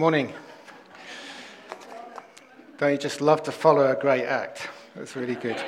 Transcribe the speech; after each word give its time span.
Morning. 0.00 0.32
Don't 2.78 2.92
you 2.92 2.96
just 2.96 3.20
love 3.20 3.42
to 3.42 3.52
follow 3.52 3.86
a 3.86 3.94
great 3.94 4.24
act? 4.24 4.70
That's 4.96 5.14
really 5.14 5.34
good. 5.34 5.58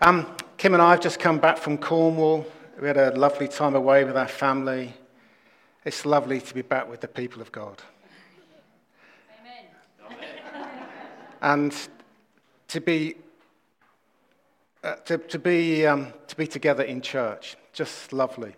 um, 0.00 0.36
Kim 0.56 0.74
and 0.74 0.80
I 0.80 0.92
have 0.92 1.00
just 1.00 1.18
come 1.18 1.40
back 1.40 1.58
from 1.58 1.78
Cornwall. 1.78 2.46
We 2.80 2.86
had 2.86 2.96
a 2.96 3.10
lovely 3.16 3.48
time 3.48 3.74
away 3.74 4.04
with 4.04 4.16
our 4.16 4.28
family. 4.28 4.94
It's 5.84 6.06
lovely 6.06 6.40
to 6.40 6.54
be 6.54 6.62
back 6.62 6.88
with 6.88 7.00
the 7.00 7.08
people 7.08 7.42
of 7.42 7.50
God. 7.50 7.82
Amen. 9.40 9.64
And 11.42 11.74
to 12.68 12.80
be, 12.80 13.16
uh, 14.84 14.94
to, 15.06 15.18
to, 15.18 15.40
be, 15.40 15.84
um, 15.86 16.12
to 16.28 16.36
be 16.36 16.46
together 16.46 16.84
in 16.84 17.00
church, 17.00 17.56
just 17.80 18.12
lovely. 18.12 18.52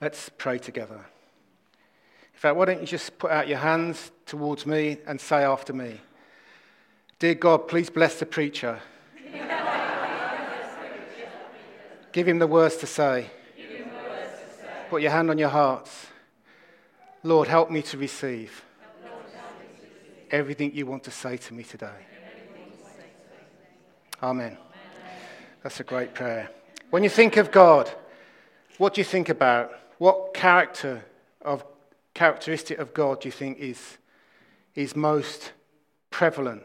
Let's 0.00 0.30
pray 0.38 0.56
together. 0.56 0.94
In 0.94 2.40
fact, 2.40 2.56
why 2.56 2.64
don't 2.64 2.80
you 2.80 2.86
just 2.86 3.18
put 3.18 3.30
out 3.30 3.48
your 3.48 3.58
hands 3.58 4.10
towards 4.24 4.64
me 4.64 4.96
and 5.06 5.20
say 5.20 5.44
after 5.44 5.74
me 5.74 6.00
Dear 7.18 7.34
God, 7.34 7.68
please 7.68 7.90
bless 7.90 8.18
the 8.18 8.24
preacher. 8.24 8.80
Give 12.12 12.26
him 12.26 12.38
the 12.38 12.46
words 12.46 12.76
to 12.78 12.86
say. 12.86 13.26
Put 14.88 15.02
your 15.02 15.10
hand 15.10 15.28
on 15.28 15.36
your 15.36 15.50
hearts. 15.50 16.06
Lord, 17.22 17.46
help 17.46 17.70
me 17.70 17.82
to 17.82 17.98
receive 17.98 18.64
everything 20.30 20.72
you 20.72 20.86
want 20.86 21.04
to 21.04 21.10
say 21.10 21.36
to 21.36 21.52
me 21.52 21.62
today. 21.62 22.06
Amen. 24.22 24.56
That's 25.62 25.78
a 25.80 25.84
great 25.84 26.14
prayer. 26.14 26.48
When 26.92 27.02
you 27.02 27.08
think 27.08 27.38
of 27.38 27.50
God, 27.50 27.90
what 28.76 28.92
do 28.92 29.00
you 29.00 29.04
think 29.06 29.30
about? 29.30 29.72
What 29.96 30.34
character 30.34 31.02
of 31.40 31.64
characteristic 32.12 32.78
of 32.78 32.92
God 32.92 33.22
do 33.22 33.28
you 33.28 33.32
think 33.32 33.58
is, 33.58 33.96
is 34.74 34.94
most 34.94 35.52
prevalent? 36.10 36.62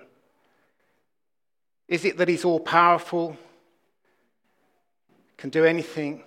Is 1.87 2.03
it 2.03 2.17
that 2.17 2.27
he's 2.27 2.43
all 2.43 2.59
powerful, 2.59 3.37
can 5.37 5.49
do 5.49 5.63
anything, 5.63 6.23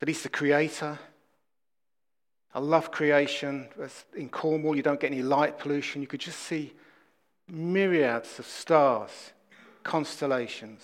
that 0.00 0.08
he's 0.08 0.24
the 0.24 0.28
creator? 0.28 0.98
I 2.52 2.58
love 2.58 2.90
creation. 2.90 3.68
In 4.16 4.28
Cornwall, 4.28 4.74
you 4.74 4.82
don't 4.82 4.98
get 4.98 5.12
any 5.12 5.22
light 5.22 5.56
pollution. 5.60 6.02
You 6.02 6.08
could 6.08 6.18
just 6.18 6.40
see 6.40 6.72
myriads 7.46 8.40
of 8.40 8.46
stars, 8.46 9.30
constellations. 9.84 10.82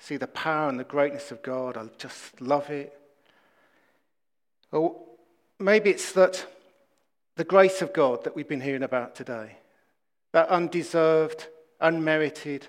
See 0.00 0.16
the 0.16 0.26
power 0.26 0.68
and 0.68 0.80
the 0.80 0.84
greatness 0.84 1.30
of 1.30 1.42
God. 1.42 1.76
I 1.76 1.84
just 1.98 2.40
love 2.40 2.70
it. 2.70 2.98
Or 4.72 4.96
maybe 5.58 5.90
it's 5.90 6.12
that 6.12 6.46
the 7.36 7.44
grace 7.44 7.82
of 7.82 7.92
God 7.92 8.24
that 8.24 8.34
we've 8.34 8.48
been 8.48 8.62
hearing 8.62 8.82
about 8.82 9.14
today, 9.14 9.58
that 10.32 10.48
undeserved, 10.48 11.48
unmerited 11.80 12.66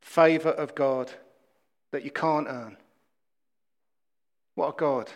favor 0.00 0.50
of 0.50 0.74
God 0.74 1.10
that 1.90 2.04
you 2.04 2.10
can't 2.10 2.48
earn. 2.48 2.76
What 4.54 4.74
a 4.74 4.76
God 4.76 5.10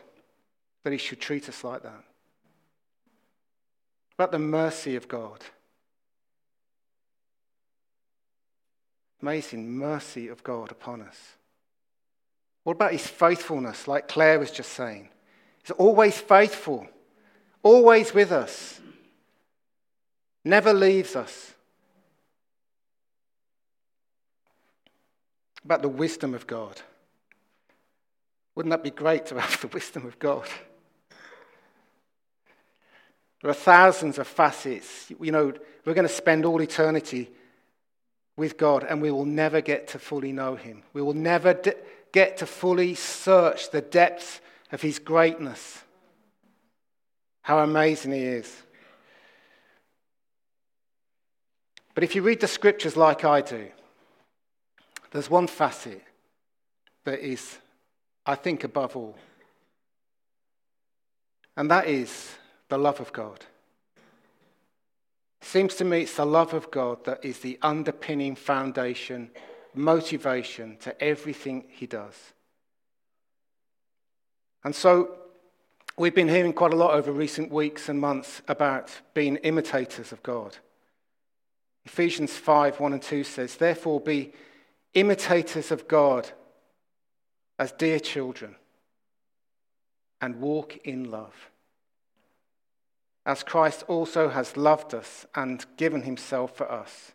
that 0.84 0.92
He 0.92 0.98
should 0.98 1.20
treat 1.20 1.48
us 1.48 1.64
like 1.64 1.82
that. 1.82 2.04
About 4.14 4.32
the 4.32 4.38
mercy 4.38 4.96
of 4.96 5.06
God. 5.06 5.44
Amazing 9.22 9.70
mercy 9.78 10.26
of 10.26 10.42
God 10.42 10.72
upon 10.72 11.00
us. 11.00 11.16
What 12.64 12.72
about 12.72 12.92
His 12.92 13.06
faithfulness, 13.06 13.86
like 13.86 14.08
Claire 14.08 14.40
was 14.40 14.50
just 14.50 14.72
saying? 14.72 15.08
He's 15.62 15.70
always 15.70 16.18
faithful, 16.18 16.88
always 17.62 18.12
with 18.12 18.32
us, 18.32 18.80
never 20.44 20.72
leaves 20.72 21.14
us. 21.14 21.54
About 25.64 25.82
the 25.82 25.88
wisdom 25.88 26.34
of 26.34 26.48
God. 26.48 26.80
Wouldn't 28.56 28.72
that 28.72 28.82
be 28.82 28.90
great 28.90 29.26
to 29.26 29.40
have 29.40 29.60
the 29.60 29.68
wisdom 29.68 30.04
of 30.06 30.18
God? 30.18 30.48
There 33.40 33.50
are 33.50 33.54
thousands 33.54 34.18
of 34.18 34.26
facets. 34.26 35.12
You 35.20 35.30
know, 35.30 35.52
we're 35.84 35.94
going 35.94 36.08
to 36.08 36.12
spend 36.12 36.44
all 36.44 36.60
eternity 36.60 37.30
with 38.42 38.58
God 38.58 38.82
and 38.82 39.00
we 39.00 39.12
will 39.12 39.24
never 39.24 39.60
get 39.60 39.86
to 39.88 40.00
fully 40.00 40.32
know 40.32 40.56
Him. 40.56 40.82
We 40.92 41.00
will 41.00 41.14
never 41.14 41.54
get 42.10 42.38
to 42.38 42.46
fully 42.46 42.96
search 42.96 43.70
the 43.70 43.80
depths 43.80 44.40
of 44.72 44.82
His 44.82 44.98
greatness. 44.98 45.80
How 47.42 47.60
amazing 47.60 48.10
He 48.10 48.24
is. 48.24 48.52
But 51.94 52.02
if 52.02 52.16
you 52.16 52.22
read 52.22 52.40
the 52.40 52.48
scriptures 52.48 52.96
like 52.96 53.24
I 53.24 53.42
do, 53.42 53.68
there's 55.12 55.30
one 55.30 55.46
facet 55.46 56.02
that 57.04 57.20
is, 57.20 57.58
I 58.26 58.34
think, 58.34 58.64
above 58.64 58.96
all. 58.96 59.16
And 61.56 61.70
that 61.70 61.86
is 61.86 62.34
the 62.68 62.78
love 62.78 62.98
of 62.98 63.12
God. 63.12 63.46
Seems 65.52 65.74
to 65.74 65.84
me 65.84 66.00
it's 66.00 66.16
the 66.16 66.24
love 66.24 66.54
of 66.54 66.70
God 66.70 67.04
that 67.04 67.22
is 67.22 67.40
the 67.40 67.58
underpinning 67.60 68.36
foundation, 68.36 69.30
motivation 69.74 70.78
to 70.78 70.98
everything 70.98 71.66
he 71.68 71.84
does. 71.84 72.14
And 74.64 74.74
so 74.74 75.14
we've 75.98 76.14
been 76.14 76.30
hearing 76.30 76.54
quite 76.54 76.72
a 76.72 76.76
lot 76.76 76.94
over 76.94 77.12
recent 77.12 77.52
weeks 77.52 77.90
and 77.90 78.00
months 78.00 78.40
about 78.48 78.98
being 79.12 79.36
imitators 79.36 80.10
of 80.10 80.22
God. 80.22 80.56
Ephesians 81.84 82.32
5 82.32 82.80
1 82.80 82.94
and 82.94 83.02
2 83.02 83.22
says, 83.22 83.56
Therefore, 83.56 84.00
be 84.00 84.32
imitators 84.94 85.70
of 85.70 85.86
God 85.86 86.30
as 87.58 87.72
dear 87.72 88.00
children 88.00 88.56
and 90.18 90.40
walk 90.40 90.78
in 90.78 91.10
love 91.10 91.51
as 93.24 93.42
Christ 93.42 93.84
also 93.86 94.28
has 94.30 94.56
loved 94.56 94.94
us 94.94 95.26
and 95.34 95.64
given 95.76 96.02
himself 96.02 96.56
for 96.56 96.70
us, 96.70 97.12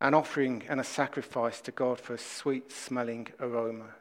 an 0.00 0.12
offering 0.12 0.62
and 0.68 0.78
a 0.78 0.84
sacrifice 0.84 1.60
to 1.62 1.72
God 1.72 1.98
for 1.98 2.14
a 2.14 2.18
sweet 2.18 2.70
smelling 2.70 3.28
aroma. 3.40 3.94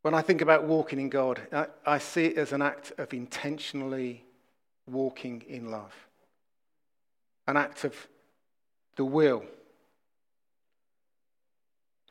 When 0.00 0.14
I 0.14 0.22
think 0.22 0.40
about 0.40 0.64
walking 0.64 0.98
in 0.98 1.10
God, 1.10 1.40
I, 1.86 1.98
see 1.98 2.26
it 2.26 2.38
as 2.38 2.52
an 2.52 2.62
act 2.62 2.92
of 2.98 3.14
intentionally 3.14 4.24
walking 4.86 5.44
in 5.46 5.70
love, 5.70 5.94
an 7.46 7.56
act 7.56 7.84
of 7.84 7.94
the 8.96 9.04
will, 9.04 9.44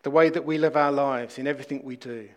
the 0.04 0.10
way 0.10 0.30
that 0.30 0.46
we 0.46 0.58
live 0.58 0.78
our 0.78 0.92
lives 0.92 1.38
in 1.38 1.48
everything 1.48 1.82
we 1.84 1.98
do. 1.98 2.30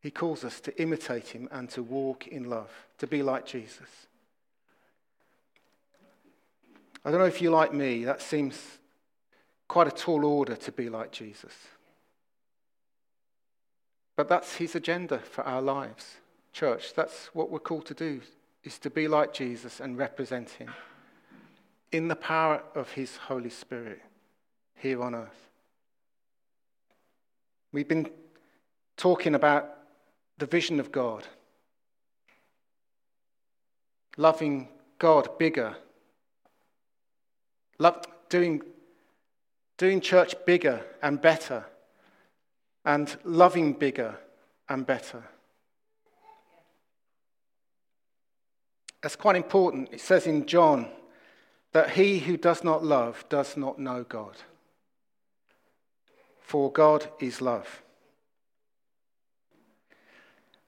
He 0.00 0.10
calls 0.10 0.44
us 0.44 0.60
to 0.60 0.80
imitate 0.80 1.28
him 1.28 1.48
and 1.50 1.68
to 1.70 1.82
walk 1.82 2.28
in 2.28 2.48
love, 2.48 2.70
to 2.98 3.06
be 3.06 3.22
like 3.22 3.46
Jesus. 3.46 4.06
I 7.04 7.10
don't 7.10 7.20
know 7.20 7.26
if 7.26 7.42
you 7.42 7.50
like 7.50 7.72
me, 7.72 8.04
that 8.04 8.22
seems 8.22 8.78
quite 9.66 9.86
a 9.86 9.92
tall 9.92 10.24
order 10.24 10.56
to 10.56 10.72
be 10.72 10.88
like 10.88 11.10
Jesus. 11.12 11.54
But 14.16 14.28
that's 14.28 14.56
his 14.56 14.74
agenda 14.74 15.18
for 15.18 15.44
our 15.44 15.62
lives. 15.62 16.16
Church, 16.52 16.94
that's 16.94 17.26
what 17.34 17.50
we're 17.50 17.58
called 17.60 17.86
to 17.86 17.94
do, 17.94 18.20
is 18.64 18.78
to 18.80 18.90
be 18.90 19.08
like 19.08 19.32
Jesus 19.32 19.80
and 19.80 19.96
represent 19.96 20.50
him 20.50 20.70
in 21.92 22.08
the 22.08 22.16
power 22.16 22.62
of 22.74 22.92
his 22.92 23.16
Holy 23.16 23.50
Spirit 23.50 24.02
here 24.74 25.02
on 25.02 25.14
earth. 25.14 25.48
We've 27.72 27.88
been 27.88 28.10
talking 28.96 29.34
about 29.34 29.77
the 30.38 30.46
vision 30.46 30.80
of 30.80 30.92
God. 30.92 31.26
Loving 34.16 34.68
God 34.98 35.38
bigger. 35.38 35.76
Love, 37.78 38.04
doing, 38.28 38.62
doing 39.76 40.00
church 40.00 40.34
bigger 40.46 40.84
and 41.02 41.20
better. 41.20 41.64
And 42.84 43.14
loving 43.24 43.74
bigger 43.74 44.16
and 44.68 44.86
better. 44.86 45.22
That's 49.02 49.16
quite 49.16 49.36
important. 49.36 49.90
It 49.92 50.00
says 50.00 50.26
in 50.26 50.46
John 50.46 50.88
that 51.72 51.90
he 51.90 52.18
who 52.18 52.36
does 52.36 52.64
not 52.64 52.84
love 52.84 53.24
does 53.28 53.56
not 53.56 53.78
know 53.78 54.04
God. 54.04 54.36
For 56.40 56.72
God 56.72 57.08
is 57.20 57.40
love. 57.40 57.82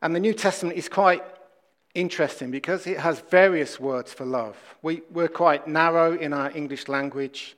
And 0.03 0.15
the 0.15 0.21
New 0.21 0.35
Testament 0.35 0.77
is 0.77 0.89
quite 0.89 1.23
interesting 1.95 2.51
because 2.51 2.87
it 2.87 2.99
has 2.99 3.21
various 3.21 3.79
words 3.79 4.13
for 4.13 4.25
love. 4.25 4.57
We, 4.83 5.03
we're 5.11 5.29
quite 5.29 5.67
narrow 5.67 6.17
in 6.17 6.33
our 6.33 6.51
English 6.53 6.89
language. 6.89 7.57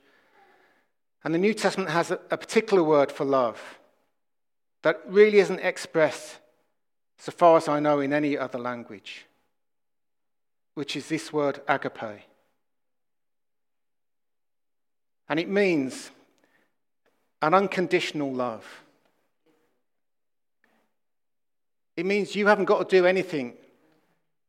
And 1.23 1.33
the 1.33 1.39
New 1.39 1.53
Testament 1.53 1.89
has 1.89 2.11
a, 2.11 2.19
a 2.31 2.37
particular 2.37 2.83
word 2.83 3.11
for 3.11 3.25
love 3.25 3.61
that 4.81 5.01
really 5.07 5.39
isn't 5.39 5.59
expressed, 5.59 6.39
so 7.17 7.31
far 7.31 7.57
as 7.57 7.69
I 7.69 7.79
know, 7.79 8.01
in 8.01 8.11
any 8.11 8.37
other 8.37 8.59
language, 8.59 9.25
which 10.73 10.97
is 10.97 11.07
this 11.07 11.31
word 11.31 11.61
agape. 11.67 12.23
And 15.29 15.39
it 15.39 15.47
means 15.47 16.11
an 17.41 17.53
unconditional 17.53 18.33
love. 18.33 18.82
It 21.95 22.05
means 22.05 22.35
you 22.35 22.47
haven't 22.47 22.65
got 22.65 22.89
to 22.89 22.95
do 22.95 23.05
anything 23.05 23.53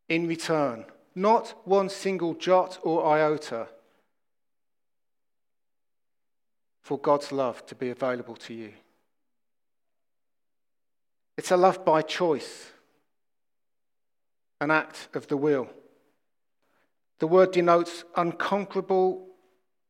in 0.08 0.26
return, 0.26 0.87
not 1.14 1.55
one 1.67 1.88
single 1.88 2.35
jot 2.35 2.79
or 2.82 3.06
iota 3.06 3.69
for 6.82 6.99
God's 6.99 7.32
love 7.32 7.64
to 7.67 7.75
be 7.75 7.91
available 7.91 8.37
to 8.37 8.55
you. 8.55 8.73
It's 11.37 11.50
a 11.50 11.56
love 11.56 11.85
by 11.85 12.02
choice, 12.02 12.70
an 14.61 14.70
act 14.70 15.08
of 15.14 15.26
the 15.26 15.37
will. 15.37 15.69
The 17.19 17.26
word 17.26 17.52
denotes 17.52 18.05
unconquerable 18.17 19.26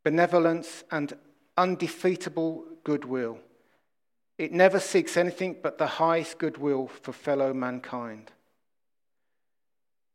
benevolence 0.05 0.85
and 0.91 1.15
undefeatable 1.56 2.65
goodwill. 2.85 3.39
It 4.36 4.52
never 4.52 4.81
seeks 4.81 5.16
anything 5.16 5.56
but 5.62 5.78
the 5.78 5.86
highest 5.86 6.38
goodwill 6.38 6.88
for 6.88 7.12
fellow 7.12 7.54
mankind. 7.54 8.32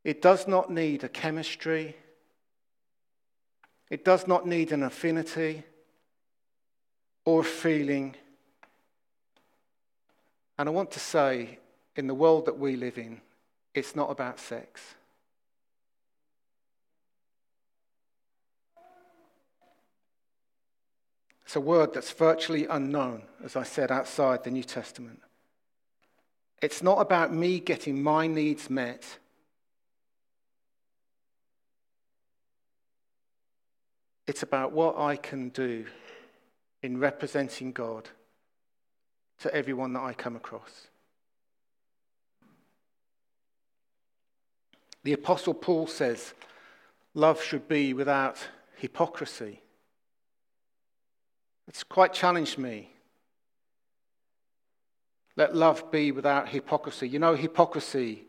It 0.03 0.21
does 0.21 0.47
not 0.47 0.71
need 0.71 1.03
a 1.03 1.09
chemistry. 1.09 1.95
It 3.89 4.03
does 4.03 4.27
not 4.27 4.45
need 4.45 4.71
an 4.71 4.83
affinity 4.83 5.63
or 7.25 7.41
a 7.41 7.45
feeling. 7.45 8.15
And 10.57 10.67
I 10.67 10.71
want 10.71 10.91
to 10.91 10.99
say, 10.99 11.59
in 11.95 12.07
the 12.07 12.13
world 12.13 12.45
that 12.45 12.57
we 12.57 12.75
live 12.75 12.97
in, 12.97 13.21
it's 13.73 13.95
not 13.95 14.11
about 14.11 14.39
sex. 14.39 14.81
It's 21.49 21.55
a 21.55 21.59
word 21.59 21.95
that's 21.95 22.11
virtually 22.11 22.67
unknown, 22.67 23.23
as 23.43 23.55
I 23.55 23.63
said, 23.63 23.91
outside 23.91 24.43
the 24.43 24.51
New 24.51 24.61
Testament. 24.61 25.19
It's 26.61 26.83
not 26.83 27.01
about 27.01 27.33
me 27.33 27.59
getting 27.59 28.03
my 28.03 28.27
needs 28.27 28.69
met. 28.69 29.17
It's 34.27 34.43
about 34.43 34.73
what 34.73 34.99
I 34.99 35.15
can 35.15 35.49
do 35.49 35.87
in 36.83 36.99
representing 36.99 37.71
God 37.71 38.07
to 39.39 39.51
everyone 39.51 39.93
that 39.93 40.03
I 40.03 40.13
come 40.13 40.35
across. 40.35 40.85
The 45.03 45.13
Apostle 45.13 45.55
Paul 45.55 45.87
says 45.87 46.35
love 47.15 47.41
should 47.41 47.67
be 47.67 47.95
without 47.95 48.37
hypocrisy. 48.75 49.63
It's 51.69 51.83
quite 51.83 52.13
challenged 52.13 52.57
me. 52.57 52.89
Let 55.35 55.55
love 55.55 55.91
be 55.91 56.11
without 56.11 56.49
hypocrisy. 56.49 57.07
You 57.07 57.19
know, 57.19 57.35
hypocrisy, 57.35 58.23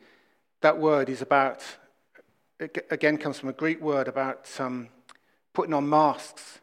that 0.61 0.79
word 0.79 1.09
is 1.09 1.23
about, 1.23 1.65
again, 2.91 3.17
comes 3.17 3.39
from 3.39 3.49
a 3.49 3.55
Greek 3.55 3.81
word 3.81 4.09
about 4.09 4.49
um, 4.61 4.91
putting 5.55 5.73
on 5.73 5.89
masks, 5.89 6.61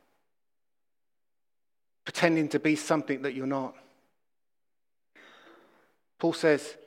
pretending 2.06 2.47
to 2.50 2.59
be 2.59 2.75
something 2.75 3.24
that 3.24 3.33
you're 3.33 3.47
not. 3.47 3.75
Paul 6.19 6.33
says, 6.33 6.77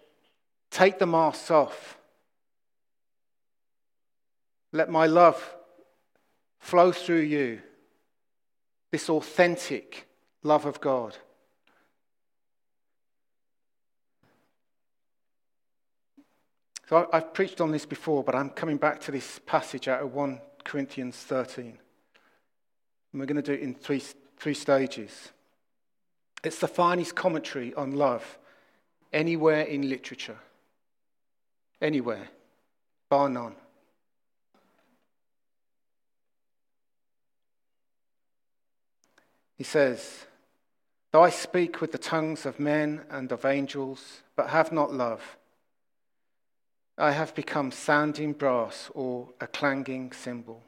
take 0.70 1.00
the 1.00 1.06
masks 1.06 1.50
off. 1.50 1.98
Let 4.72 4.88
my 4.88 5.06
love 5.06 5.56
flow 6.60 6.92
through 6.92 7.22
you 7.22 7.62
this 8.90 9.08
authentic 9.08 10.08
love 10.42 10.66
of 10.66 10.80
God. 10.80 11.16
So 16.88 17.08
I've 17.12 17.32
preached 17.32 17.60
on 17.60 17.70
this 17.70 17.86
before, 17.86 18.24
but 18.24 18.34
I'm 18.34 18.50
coming 18.50 18.76
back 18.76 19.00
to 19.02 19.12
this 19.12 19.40
passage 19.46 19.86
out 19.86 20.02
of 20.02 20.12
1 20.12 20.40
Corinthians 20.64 21.16
13. 21.16 21.78
And 23.12 23.20
we're 23.20 23.26
going 23.26 23.36
to 23.36 23.42
do 23.42 23.52
it 23.52 23.60
in 23.60 23.74
three, 23.74 24.02
three 24.36 24.54
stages. 24.54 25.30
It's 26.42 26.58
the 26.58 26.66
finest 26.66 27.14
commentary 27.14 27.72
on 27.74 27.92
love 27.92 28.38
anywhere 29.12 29.62
in 29.62 29.88
literature. 29.88 30.38
Anywhere, 31.80 32.28
bar 33.08 33.28
none. 33.28 33.54
He 39.60 39.64
says, 39.64 40.24
Though 41.12 41.22
I 41.22 41.28
speak 41.28 41.82
with 41.82 41.92
the 41.92 41.98
tongues 41.98 42.46
of 42.46 42.58
men 42.58 43.02
and 43.10 43.30
of 43.30 43.44
angels, 43.44 44.22
but 44.34 44.48
have 44.48 44.72
not 44.72 44.90
love, 44.90 45.36
I 46.96 47.10
have 47.10 47.34
become 47.34 47.70
sounding 47.70 48.32
brass 48.32 48.90
or 48.94 49.28
a 49.38 49.46
clanging 49.46 50.12
cymbal. 50.12 50.62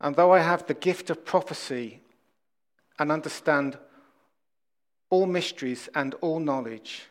And 0.00 0.14
though 0.14 0.32
I 0.32 0.38
have 0.38 0.68
the 0.68 0.74
gift 0.74 1.10
of 1.10 1.24
prophecy 1.24 2.00
and 2.96 3.10
understand 3.10 3.76
all 5.10 5.26
mysteries 5.26 5.88
and 5.96 6.14
all 6.20 6.38
knowledge, 6.38 7.06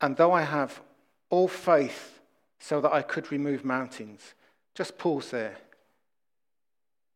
and 0.00 0.16
though 0.16 0.32
I 0.32 0.42
have 0.42 0.82
all 1.30 1.46
faith 1.46 2.18
so 2.58 2.80
that 2.80 2.92
I 2.92 3.02
could 3.02 3.30
remove 3.30 3.64
mountains, 3.64 4.34
just 4.74 4.98
pause 4.98 5.30
there. 5.30 5.58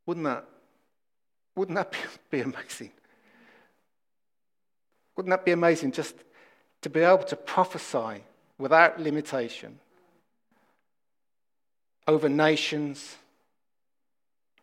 Wouldn't 0.06 0.24
that 0.24 0.46
wouldn't 1.58 1.76
that 1.76 1.92
be 2.30 2.40
amazing? 2.40 2.92
Wouldn't 5.16 5.30
that 5.30 5.44
be 5.44 5.50
amazing 5.50 5.92
just 5.92 6.14
to 6.82 6.88
be 6.88 7.00
able 7.00 7.24
to 7.24 7.36
prophesy 7.36 8.22
without 8.56 9.00
limitation 9.00 9.80
over 12.06 12.28
nations, 12.28 13.16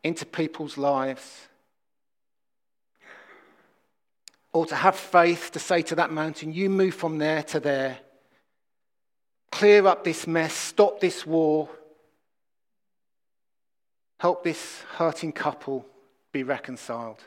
into 0.04 0.26
people's 0.26 0.78
lives? 0.78 1.48
Or 4.54 4.66
to 4.68 4.75
have 4.75 4.96
faith 4.96 5.52
to 5.52 5.60
say 5.60 5.82
to 5.82 5.96
that 5.96 6.14
mountain, 6.14 6.54
you 6.54 6.70
move 6.70 6.96
from 6.96 7.18
there 7.18 7.44
to 7.44 7.60
there, 7.60 8.00
clear 9.52 9.86
up 9.86 10.06
this 10.06 10.25
mess, 10.25 10.54
stop 10.54 11.02
this 11.02 11.25
war, 11.25 11.70
help 14.18 14.46
this 14.46 14.82
hurting 14.96 15.34
couple 15.34 15.86
be 16.36 16.44
reconciled. 16.44 17.24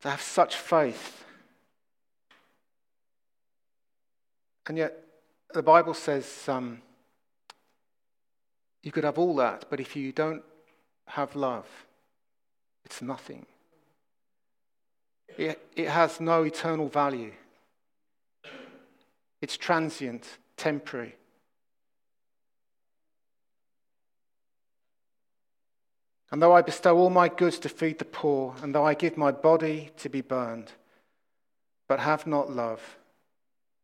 To 0.00 0.08
have 0.08 0.22
such 0.22 0.56
faith. 0.56 1.22
And 4.66 4.78
yet, 4.78 4.92
the 5.52 5.62
Bible 5.62 5.92
says 5.92 6.48
um, 6.48 6.80
you 8.82 8.90
could 8.90 9.04
have 9.04 9.18
all 9.18 9.36
that, 9.36 9.66
but 9.68 9.78
if 9.78 9.94
you 9.94 10.10
don't 10.10 10.42
have 11.08 11.36
love, 11.36 11.66
it's 12.86 13.02
nothing. 13.02 13.44
It, 15.36 15.60
it 15.76 15.88
has 15.90 16.20
no 16.20 16.44
eternal 16.44 16.88
value, 16.88 17.32
it's 19.42 19.58
transient, 19.58 20.38
temporary. 20.56 21.16
And 26.34 26.42
though 26.42 26.52
I 26.52 26.62
bestow 26.62 26.98
all 26.98 27.10
my 27.10 27.28
goods 27.28 27.60
to 27.60 27.68
feed 27.68 28.00
the 28.00 28.04
poor, 28.04 28.56
and 28.60 28.74
though 28.74 28.84
I 28.84 28.94
give 28.94 29.16
my 29.16 29.30
body 29.30 29.90
to 29.98 30.08
be 30.08 30.20
burned, 30.20 30.72
but 31.86 32.00
have 32.00 32.26
not 32.26 32.50
love, 32.50 32.80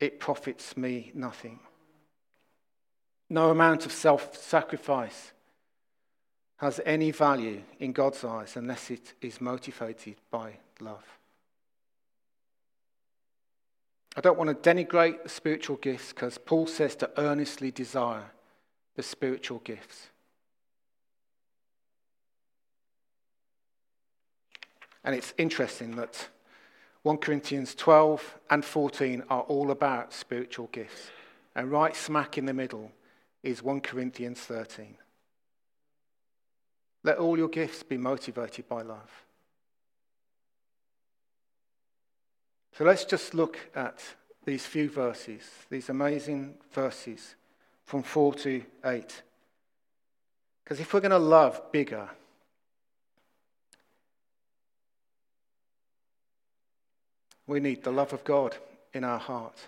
it 0.00 0.19
profits 0.19 0.76
me 0.76 1.12
nothing. 1.14 1.61
No 3.28 3.50
amount 3.50 3.87
of 3.87 3.92
self 3.92 4.37
sacrifice 4.37 5.30
has 6.57 6.80
any 6.85 7.12
value 7.12 7.62
in 7.78 7.92
God's 7.92 8.25
eyes 8.25 8.57
unless 8.57 8.90
it 8.90 9.14
is 9.21 9.40
motivated 9.40 10.16
by 10.33 10.54
love. 10.80 11.07
I 14.16 14.21
don't 14.23 14.37
want 14.37 14.50
to 14.50 14.75
denigrate 14.75 15.23
the 15.23 15.28
spiritual 15.28 15.76
gifts 15.76 16.12
because 16.12 16.37
Paul 16.37 16.66
says 16.66 16.97
to 16.97 17.11
earnestly 17.16 17.71
desire 17.71 18.33
the 18.97 19.04
spiritual 19.04 19.61
gifts. 19.61 20.10
And 25.04 25.14
it's 25.14 25.35
interesting 25.38 25.97
that 25.97 26.28
1 27.02 27.19
Corinthians 27.19 27.75
12 27.75 28.38
and 28.50 28.64
14 28.64 29.25
are 29.30 29.42
all 29.42 29.71
about 29.71 30.12
spiritual 30.12 30.69
gifts. 30.73 31.11
And 31.54 31.71
right 31.71 31.97
smack 31.97 32.37
in 32.37 32.47
the 32.47 32.54
middle 32.54 32.92
is 33.42 33.62
1 33.62 33.80
Corinthians 33.80 34.40
13. 34.40 34.97
Let 37.02 37.19
all 37.19 37.38
your 37.38 37.49
gifts 37.49 37.83
be 37.83 37.97
motivated 37.97 38.69
by 38.69 38.83
love. 38.83 39.11
So 42.76 42.85
let's 42.85 43.04
just 43.04 43.35
look 43.35 43.59
at 43.75 44.02
these 44.45 44.66
few 44.66 44.88
verses, 44.88 45.42
these 45.71 45.88
amazing 45.88 46.54
verses 46.73 47.35
from 47.85 48.02
4 48.02 48.35
to 48.35 48.62
8. 48.85 49.23
Because 50.64 50.80
if 50.80 50.92
we're 50.92 51.00
going 51.00 51.11
to 51.11 51.19
love 51.19 51.73
bigger, 51.73 52.09
we 57.50 57.61
need 57.61 57.83
the 57.83 57.90
love 57.90 58.12
of 58.12 58.25
God 58.25 58.57
in 58.95 59.04
our 59.04 59.19
heart. 59.19 59.59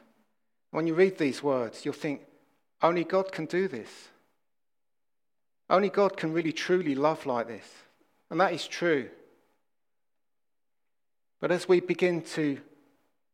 When 0.71 0.87
you 0.87 0.95
read 0.95 1.19
these 1.19 1.43
words, 1.43 1.85
you'll 1.85 1.95
think, 1.95 2.23
only 2.81 3.05
God 3.05 3.33
can 3.33 3.47
do 3.47 3.69
this. 3.69 4.09
Only 5.69 5.89
God 5.89 6.17
can 6.17 6.33
really 6.33 6.53
truly 6.53 6.95
love 6.95 7.27
like 7.27 7.49
this. 7.49 7.67
And 8.31 8.41
that 8.41 8.53
is 8.53 8.67
true. 8.67 9.09
But 11.41 11.51
as 11.51 11.69
we 11.69 11.81
begin 11.81 12.23
to 12.37 12.59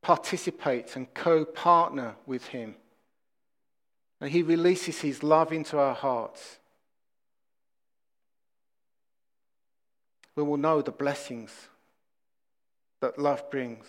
participate 0.02 0.96
and 0.96 1.12
co 1.12 1.44
partner 1.44 2.14
with 2.26 2.46
Him, 2.46 2.74
and 4.20 4.30
He 4.30 4.42
releases 4.42 5.00
His 5.00 5.22
love 5.22 5.52
into 5.52 5.78
our 5.78 5.94
hearts, 5.94 6.58
we 10.34 10.42
will 10.42 10.56
know 10.56 10.80
the 10.80 10.90
blessings 10.90 11.50
that 13.00 13.18
love 13.18 13.50
brings. 13.50 13.84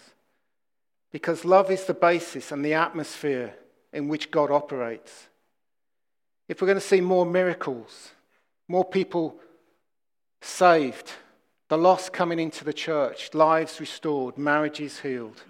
Because 1.12 1.46
love 1.46 1.72
is 1.72 1.86
the 1.86 1.94
basis 1.94 2.51
and 2.51 2.63
the 2.63 2.74
atmosphere 2.74 3.56
in 3.92 4.08
which 4.08 4.32
God 4.32 4.51
operates. 4.51 5.28
If 6.48 6.62
we're 6.62 6.68
going 6.68 6.80
to 6.80 6.82
see 6.82 7.01
more 7.01 7.25
miracles, 7.25 8.12
more 8.68 8.86
people 8.86 9.39
saved, 10.42 11.12
the 11.68 11.78
lost 11.78 12.13
coming 12.13 12.39
into 12.39 12.63
the 12.63 12.74
church, 12.74 13.34
lives 13.34 13.80
restored, 13.80 14.38
marriages 14.38 15.00
healed, 15.00 15.44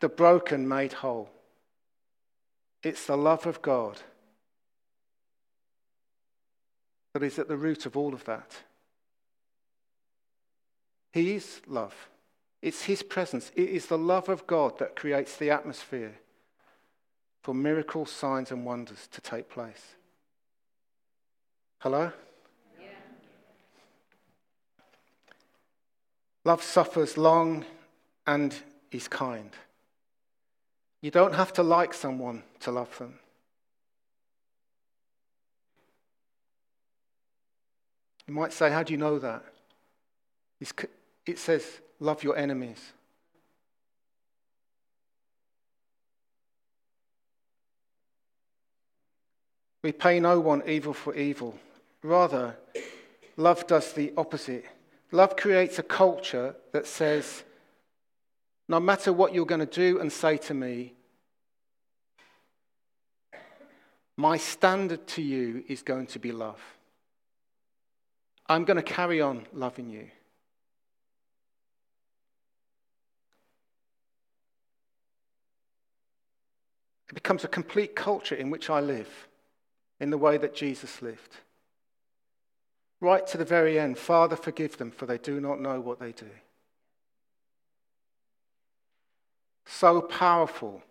the 0.00 0.08
broken 0.08 0.68
made 0.68 0.92
whole, 0.92 1.30
it's 2.82 3.06
the 3.06 3.16
love 3.16 3.46
of 3.46 3.62
God 3.62 4.00
that 7.12 7.22
is 7.22 7.38
at 7.38 7.48
the 7.48 7.56
root 7.56 7.86
of 7.86 7.96
all 7.96 8.14
of 8.14 8.24
that. 8.24 8.52
He 11.12 11.34
is 11.34 11.62
love. 11.66 11.94
It's 12.66 12.82
His 12.82 13.04
presence. 13.04 13.52
It 13.54 13.68
is 13.68 13.86
the 13.86 13.96
love 13.96 14.28
of 14.28 14.44
God 14.44 14.80
that 14.80 14.96
creates 14.96 15.36
the 15.36 15.52
atmosphere 15.52 16.16
for 17.44 17.54
miracles, 17.54 18.10
signs, 18.10 18.50
and 18.50 18.66
wonders 18.66 19.06
to 19.12 19.20
take 19.20 19.48
place. 19.48 19.94
Hello? 21.78 22.10
Yeah. 22.80 22.88
Love 26.42 26.60
suffers 26.60 27.16
long 27.16 27.64
and 28.26 28.52
is 28.90 29.06
kind. 29.06 29.50
You 31.02 31.12
don't 31.12 31.36
have 31.36 31.52
to 31.52 31.62
like 31.62 31.94
someone 31.94 32.42
to 32.58 32.72
love 32.72 32.98
them. 32.98 33.20
You 38.26 38.34
might 38.34 38.52
say, 38.52 38.72
How 38.72 38.82
do 38.82 38.92
you 38.92 38.98
know 38.98 39.20
that? 39.20 39.44
It 41.26 41.38
says, 41.38 41.80
Love 42.00 42.22
your 42.22 42.36
enemies. 42.36 42.92
We 49.82 49.92
pay 49.92 50.18
no 50.18 50.40
one 50.40 50.62
evil 50.66 50.92
for 50.92 51.14
evil. 51.14 51.56
Rather, 52.02 52.56
love 53.36 53.66
does 53.66 53.92
the 53.92 54.12
opposite. 54.16 54.64
Love 55.12 55.36
creates 55.36 55.78
a 55.78 55.82
culture 55.82 56.56
that 56.72 56.86
says, 56.86 57.44
no 58.68 58.80
matter 58.80 59.12
what 59.12 59.32
you're 59.32 59.46
going 59.46 59.60
to 59.60 59.66
do 59.66 60.00
and 60.00 60.12
say 60.12 60.36
to 60.38 60.54
me, 60.54 60.94
my 64.16 64.36
standard 64.36 65.06
to 65.06 65.22
you 65.22 65.62
is 65.68 65.82
going 65.82 66.06
to 66.08 66.18
be 66.18 66.32
love. 66.32 66.60
I'm 68.48 68.64
going 68.64 68.76
to 68.76 68.82
carry 68.82 69.20
on 69.20 69.46
loving 69.52 69.90
you. 69.90 70.08
It 77.08 77.14
becomes 77.14 77.44
a 77.44 77.48
complete 77.48 77.94
culture 77.94 78.34
in 78.34 78.50
which 78.50 78.68
I 78.68 78.80
live, 78.80 79.28
in 80.00 80.10
the 80.10 80.18
way 80.18 80.36
that 80.38 80.54
Jesus 80.54 81.00
lived. 81.02 81.36
Right 83.00 83.26
to 83.28 83.38
the 83.38 83.44
very 83.44 83.78
end 83.78 83.98
Father, 83.98 84.36
forgive 84.36 84.78
them, 84.78 84.90
for 84.90 85.06
they 85.06 85.18
do 85.18 85.40
not 85.40 85.60
know 85.60 85.80
what 85.80 86.00
they 86.00 86.12
do. 86.12 86.30
So 89.66 90.00
powerful. 90.00 90.82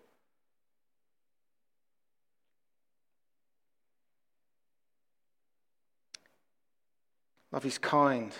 Love 7.51 7.65
is 7.65 7.77
kind. 7.77 8.33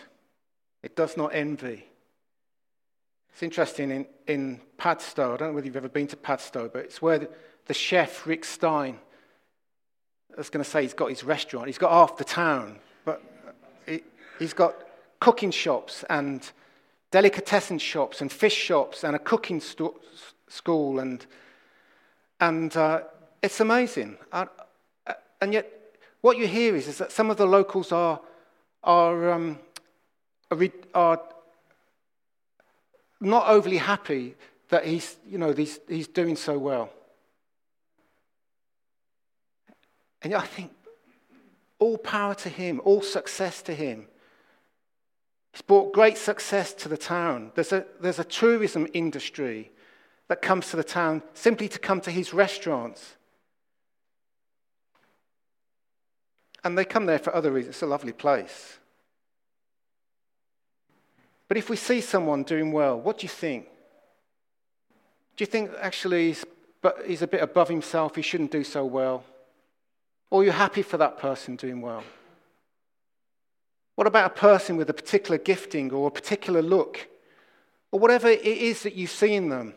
It 0.84 0.96
does 0.96 1.16
not 1.16 1.34
envy. 1.34 1.86
It's 3.32 3.44
interesting 3.44 3.92
in, 3.92 4.06
in 4.28 4.62
Padstow, 4.78 5.34
I 5.34 5.38
don't 5.38 5.50
know 5.50 5.56
whether 5.56 5.68
you've 5.68 5.76
ever 5.76 5.90
been 5.90 6.08
to 6.08 6.18
Padstow, 6.18 6.70
but 6.70 6.86
it's 6.86 7.02
where 7.02 7.28
the 7.68 7.74
chef, 7.74 8.26
Rick 8.28 8.46
Stein, 8.46 9.00
I 10.34 10.38
was 10.38 10.50
going 10.50 10.64
to 10.64 10.70
say 10.70 10.82
he's 10.82 10.94
got 10.94 11.10
his 11.10 11.24
restaurant. 11.24 11.68
He's 11.68 11.78
got 11.78 11.92
half 11.92 12.18
the 12.18 12.26
town, 12.26 12.80
but 13.06 13.22
he, 13.86 14.02
he's 14.38 14.54
got 14.54 14.76
cooking 15.20 15.52
shops 15.52 16.04
and 16.10 16.52
delicatessen 17.12 17.80
shops 17.80 18.22
and 18.22 18.32
fish 18.32 18.54
shops 18.54 19.04
and 19.04 19.16
a 19.16 19.20
cooking 19.20 19.62
sto- 19.62 20.00
school. 20.50 21.00
And, 21.00 21.26
and 22.40 22.76
uh, 22.76 23.02
it's 23.42 23.62
amazing. 23.62 24.18
Uh, 24.32 24.48
and 25.40 25.54
yet, 25.54 25.72
what 26.22 26.38
you 26.38 26.48
hear 26.48 26.76
is, 26.76 26.88
is 26.88 26.98
that 26.98 27.12
some 27.12 27.30
of 27.30 27.38
the 27.38 27.46
locals 27.46 27.92
are, 27.92 28.20
are, 28.84 29.32
um, 29.32 29.60
are 30.94 31.22
not 33.22 33.48
overly 33.48 33.78
happy 33.78 34.36
that 34.70 34.86
he's, 34.86 35.16
you 35.30 35.38
know, 35.38 35.54
he's, 35.54 35.80
he's 35.88 36.08
doing 36.08 36.36
so 36.36 36.58
well. 36.58 36.90
And 40.26 40.34
I 40.34 40.42
think 40.42 40.72
all 41.78 42.00
power 42.00 42.34
to 42.34 42.50
him, 42.50 42.82
all 42.84 43.04
success 43.04 43.62
to 43.62 43.76
him. 43.76 44.08
He's 45.54 45.62
brought 45.62 45.94
great 45.94 46.18
success 46.18 46.74
to 46.74 46.90
the 46.90 46.98
town. 46.98 47.52
There's 47.54 47.72
a, 47.72 47.86
there's 48.02 48.18
a 48.18 48.24
tourism 48.24 48.88
industry 48.92 49.72
that 50.28 50.42
comes 50.42 50.72
to 50.72 50.78
the 50.78 50.84
town 50.84 51.22
simply 51.36 51.68
to 51.68 51.78
come 51.78 52.02
to 52.02 52.10
his 52.10 52.34
restaurants. 52.34 53.18
And 56.64 56.76
they 56.76 56.86
come 56.86 57.06
there 57.06 57.20
for 57.20 57.36
other 57.36 57.52
reasons. 57.52 57.76
It's 57.76 57.84
a 57.84 57.86
lovely 57.86 58.14
place. 58.14 58.80
But 61.48 61.58
if 61.58 61.70
we 61.70 61.76
see 61.76 62.02
someone 62.02 62.42
doing 62.42 62.72
well, 62.72 63.00
what 63.00 63.20
do 63.20 63.26
you 63.26 63.30
think? 63.30 63.68
Do 65.38 65.44
you 65.44 65.46
think 65.46 65.70
actually 65.80 66.30
he's, 66.30 66.46
he's 67.06 67.22
a 67.22 67.28
bit 67.28 67.44
above 67.44 67.70
himself, 67.70 68.16
he 68.16 68.24
shouldn't 68.24 68.50
do 68.50 68.64
so 68.64 68.84
well? 68.86 69.24
Or 70.30 70.44
you're 70.44 70.54
happy 70.54 70.82
for 70.82 70.98
that 70.98 71.18
person 71.18 71.56
doing 71.56 71.82
well? 71.82 72.04
What 73.96 74.08
about 74.08 74.32
a 74.32 74.40
person 74.40 74.78
with 74.78 74.90
a 74.90 74.94
particular 74.94 75.38
gifting 75.38 75.92
or 75.92 76.08
a 76.08 76.12
particular 76.12 76.62
look? 76.62 77.08
Or 77.92 78.00
whatever 78.00 78.28
it 78.28 78.46
is 78.46 78.84
that 78.84 78.96
you 78.96 79.08
see 79.08 79.34
in 79.34 79.50
them? 79.50 79.74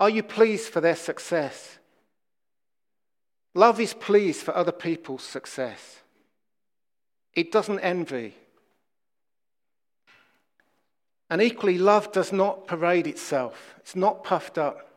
Are 0.00 0.08
you 0.10 0.22
pleased 0.22 0.72
for 0.72 0.80
their 0.80 0.96
success? 0.96 1.78
Love 3.54 3.78
is 3.80 3.92
pleased 3.94 4.42
for 4.42 4.56
other 4.56 4.72
people's 4.72 5.22
success. 5.22 6.00
It 7.34 7.52
doesn't 7.52 7.80
envy. 7.80 8.34
And 11.28 11.40
equally, 11.40 11.78
love 11.78 12.12
does 12.12 12.32
not 12.32 12.66
parade 12.66 13.06
itself, 13.06 13.74
it's 13.78 13.96
not 13.96 14.24
puffed 14.24 14.58
up. 14.58 14.88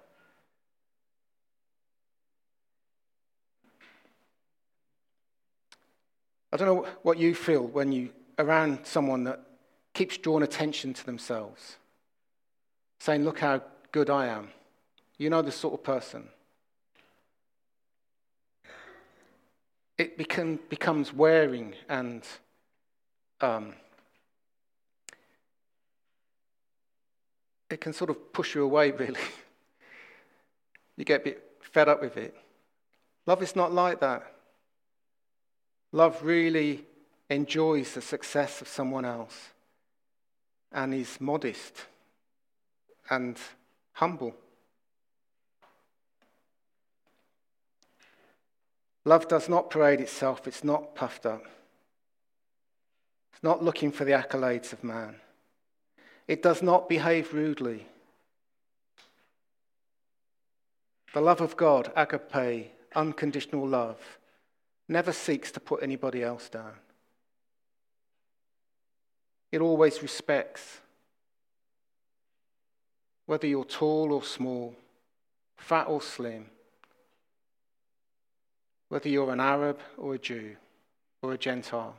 I 6.56 6.58
don't 6.58 6.68
know 6.74 6.90
what 7.02 7.18
you 7.18 7.36
feel 7.36 7.68
when 7.68 7.92
you're 7.92 8.14
around 8.40 8.86
someone 8.86 9.26
that 9.26 9.42
keeps 9.94 10.16
drawing 10.16 10.42
attention 10.42 10.94
to 10.94 11.06
themselves, 11.06 11.76
saying, 13.02 13.26
Look 13.26 13.40
how 13.40 13.62
good 13.92 14.10
I 14.10 14.28
am. 14.28 14.52
You 15.18 15.30
know 15.30 15.42
the 15.42 15.52
sort 15.52 15.74
of 15.74 15.84
person. 15.84 16.30
It 19.98 20.18
become, 20.18 20.62
becomes 20.70 21.12
wearing 21.12 21.74
and 21.90 22.24
um, 23.42 23.74
it 27.70 27.82
can 27.82 27.92
sort 27.92 28.10
of 28.10 28.32
push 28.32 28.56
you 28.56 28.64
away, 28.64 28.92
really. 28.98 29.20
you 30.96 31.04
get 31.04 31.20
a 31.20 31.24
bit 31.26 31.44
fed 31.60 31.90
up 31.90 32.02
with 32.02 32.16
it. 32.16 32.34
Love 33.26 33.44
is 33.44 33.58
not 33.58 33.74
like 33.74 34.00
that. 34.00 34.35
Love 35.96 36.22
really 36.24 36.84
enjoys 37.30 37.94
the 37.94 38.02
success 38.02 38.60
of 38.60 38.68
someone 38.68 39.06
else 39.06 39.52
and 40.74 40.94
is 40.94 41.22
modest 41.22 41.86
and 43.10 43.38
humble. 43.94 44.36
Love 49.06 49.30
does 49.30 49.48
not 49.48 49.70
parade 49.70 50.02
itself, 50.02 50.46
it's 50.50 50.66
not 50.66 50.96
puffed 50.96 51.26
up. 51.26 51.46
It's 53.32 53.42
not 53.42 53.64
looking 53.64 53.94
for 53.94 54.04
the 54.04 54.12
accolades 54.12 54.74
of 54.74 54.84
man. 54.84 55.16
It 56.28 56.44
does 56.44 56.62
not 56.62 56.90
behave 56.90 57.34
rudely. 57.34 57.88
The 61.14 61.22
love 61.22 61.40
of 61.40 61.56
God, 61.56 61.94
agape, 61.96 62.74
unconditional 62.94 63.66
love, 63.66 64.02
never 64.88 65.12
seeks 65.12 65.52
to 65.52 65.60
put 65.60 65.84
anybody 65.84 66.24
else 66.24 66.50
down. 66.50 66.74
It 69.52 69.62
always 69.62 70.02
respects. 70.02 70.80
Whether 73.26 73.48
you're 73.48 73.66
tall 73.66 74.14
or 74.14 74.24
small, 74.24 74.76
fat 75.58 75.86
or 75.88 76.02
slim, 76.02 76.46
whether 78.90 79.10
you're 79.10 79.32
an 79.32 79.40
Arab 79.40 79.80
or 79.98 80.14
a 80.14 80.20
Jew 80.20 80.56
or 81.22 81.34
a 81.34 81.38
Gentile, 81.38 81.96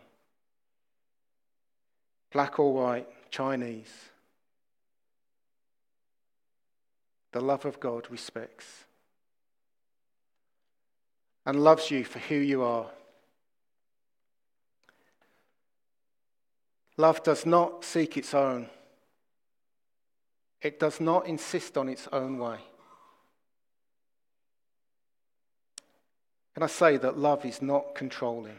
black 2.31 2.59
or 2.61 2.73
white, 2.73 3.09
Chinese, 3.31 4.11
the 7.33 7.41
love 7.41 7.65
of 7.65 7.81
God 7.81 8.07
respects 8.11 8.86
and 11.47 11.63
loves 11.63 11.91
you 11.91 12.05
for 12.05 12.19
who 12.19 12.35
you 12.35 12.63
are. 12.63 12.87
Love 16.97 17.23
does 17.23 17.47
not 17.47 17.85
seek 17.85 18.17
its 18.17 18.35
own. 18.35 18.69
It 20.61 20.81
does 20.81 21.01
not 21.01 21.27
insist 21.27 21.79
on 21.79 21.89
its 21.89 22.09
own 22.13 22.39
way. 22.39 22.59
Can 26.55 26.63
I 26.63 26.67
say 26.67 26.97
that 26.97 27.19
love 27.19 27.45
is 27.45 27.63
not 27.63 27.95
controlling? 27.95 28.57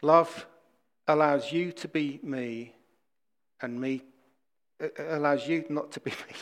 Love 0.00 0.46
allows 1.08 1.52
you 1.52 1.72
to 1.72 1.88
be 1.88 2.20
me 2.22 2.72
and 3.60 3.78
me 3.78 4.02
uh, 4.80 4.88
allows 5.08 5.46
you 5.46 5.64
not 5.68 5.90
to 5.92 6.00
be 6.00 6.10
me. 6.28 6.36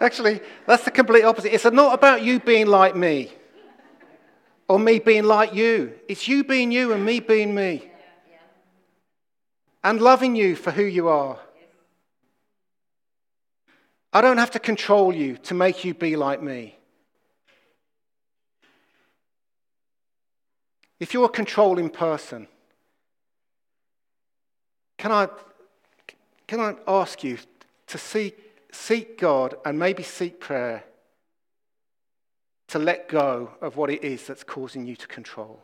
Actually, 0.00 0.40
that's 0.66 0.84
the 0.84 0.90
complete 0.90 1.24
opposite. 1.24 1.54
It's 1.54 1.64
not 1.64 1.92
about 1.94 2.22
you 2.22 2.40
being 2.40 2.66
like 2.66 2.96
me 2.96 3.30
or 4.66 4.78
me 4.78 4.98
being 4.98 5.24
like 5.24 5.54
you. 5.54 5.92
It's 6.08 6.26
you 6.26 6.42
being 6.42 6.72
you 6.72 6.92
and 6.92 7.04
me 7.04 7.20
being 7.20 7.54
me. 7.54 7.90
And 9.84 10.00
loving 10.00 10.34
you 10.34 10.56
for 10.56 10.70
who 10.70 10.84
you 10.84 11.08
are. 11.08 11.38
I 14.12 14.20
don't 14.20 14.38
have 14.38 14.50
to 14.52 14.58
control 14.58 15.14
you 15.14 15.36
to 15.38 15.54
make 15.54 15.84
you 15.84 15.94
be 15.94 16.16
like 16.16 16.42
me. 16.42 16.76
If 20.98 21.14
you're 21.14 21.26
a 21.26 21.30
controlling 21.30 21.88
person, 21.88 22.46
can 24.98 25.12
I, 25.12 25.28
can 26.46 26.60
I 26.60 26.74
ask 26.86 27.22
you 27.24 27.38
to 27.86 27.98
seek 27.98 28.49
seek 28.72 29.18
God 29.18 29.56
and 29.64 29.78
maybe 29.78 30.02
seek 30.02 30.40
prayer 30.40 30.84
to 32.68 32.78
let 32.78 33.08
go 33.08 33.50
of 33.60 33.76
what 33.76 33.90
it 33.90 34.04
is 34.04 34.26
that's 34.26 34.44
causing 34.44 34.86
you 34.86 34.96
to 34.96 35.06
control. 35.08 35.60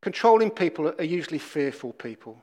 Controlling 0.00 0.50
people 0.50 0.88
are 0.88 1.04
usually 1.04 1.38
fearful 1.38 1.92
people. 1.92 2.40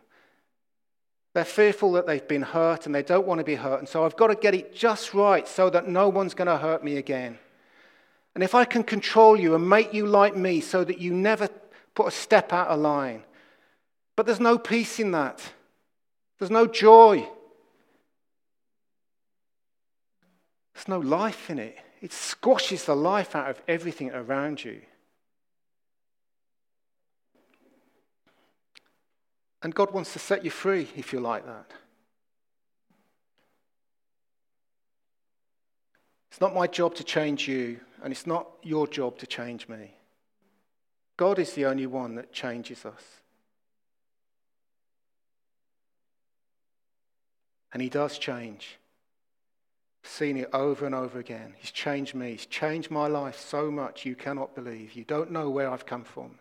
They're 1.34 1.46
fearful 1.46 1.94
that 1.94 2.08
they've 2.08 2.28
been 2.28 2.42
hurt 2.42 2.86
and 2.86 2.96
they 2.96 3.04
don't 3.04 3.28
want 3.28 3.40
to 3.40 3.46
be 3.46 3.56
hurt. 3.56 3.80
And 3.80 3.88
so 3.88 4.04
I've 4.04 4.18
got 4.18 4.28
to 4.28 4.36
get 4.36 4.56
it 4.56 4.74
just 4.74 5.14
right 5.14 5.48
so 5.48 5.70
that 5.70 5.88
no 5.88 6.10
one's 6.10 6.34
going 6.34 6.48
to 6.48 6.58
hurt 6.58 6.84
me 6.84 6.98
again. 6.98 7.38
And 8.36 8.44
if 8.44 8.56
I 8.56 8.66
can 8.66 8.84
control 8.84 9.40
you 9.40 9.56
and 9.56 9.68
make 9.68 9.94
you 9.94 10.06
like 10.06 10.36
me 10.36 10.62
so 10.62 10.84
that 10.84 11.00
you 11.00 11.14
never 11.14 11.50
put 11.94 12.08
a 12.08 12.12
step 12.12 12.54
out 12.54 12.70
of 12.70 12.80
line. 12.80 13.24
But 14.16 14.26
there's 14.26 14.40
no 14.40 14.58
peace 14.58 15.00
in 15.00 15.12
that, 15.12 15.42
there's 16.40 16.52
no 16.52 16.68
joy. 16.68 17.28
There's 20.80 20.88
no 20.88 21.00
life 21.00 21.50
in 21.50 21.60
it. 21.60 21.78
It 22.02 22.14
squashes 22.14 22.86
the 22.86 22.96
life 22.96 23.36
out 23.36 23.50
of 23.50 23.62
everything 23.68 24.12
around 24.12 24.64
you. 24.64 24.80
And 29.62 29.76
God 29.76 29.92
wants 29.92 30.14
to 30.14 30.20
set 30.20 30.46
you 30.46 30.52
free 30.52 30.88
if 30.96 31.12
you're 31.12 31.22
like 31.22 31.46
that. 31.46 31.74
It's 36.32 36.40
not 36.40 36.56
my 36.56 36.66
job 36.66 36.96
to 36.96 37.04
change 37.04 37.46
you, 37.46 37.82
and 38.02 38.14
it's 38.14 38.26
not 38.26 38.48
your 38.64 38.88
job 38.88 39.18
to 39.18 39.28
change 39.28 39.68
me. 39.68 39.96
God 41.18 41.40
is 41.40 41.52
the 41.56 41.66
only 41.66 41.88
one 41.88 42.16
that 42.16 42.32
changes 42.32 42.86
us. 42.86 43.04
And 47.74 47.82
He 47.82 47.90
does 47.90 48.18
change 48.18 48.79
seen 50.04 50.38
it 50.38 50.50
over 50.54 50.86
and 50.86 50.96
over 50.96 51.20
again. 51.20 51.54
He's 51.58 51.72
changed 51.72 52.16
me. 52.16 52.32
He's 52.32 52.46
changed 52.46 52.90
my 52.90 53.08
life 53.08 53.38
so 53.40 53.70
much 53.70 54.06
you 54.06 54.16
cannot 54.16 54.56
believe. 54.56 54.94
You 54.94 55.04
don't 55.04 55.32
know 55.32 55.50
where 55.50 55.70
I've 55.70 55.86
come 55.86 56.04
from. 56.04 56.40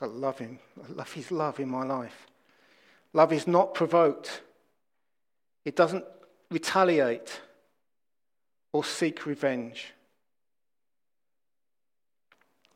I 0.00 0.06
love 0.06 0.38
him. 0.38 0.58
I 0.82 0.92
love 0.92 1.12
his 1.12 1.30
love 1.30 1.60
in 1.60 1.68
my 1.68 1.84
life. 1.84 2.26
Love 3.12 3.32
is 3.32 3.46
not 3.46 3.74
provoked, 3.74 4.42
it 5.64 5.74
doesn't 5.74 6.04
retaliate 6.50 7.40
or 8.72 8.84
seek 8.84 9.26
revenge. 9.26 9.92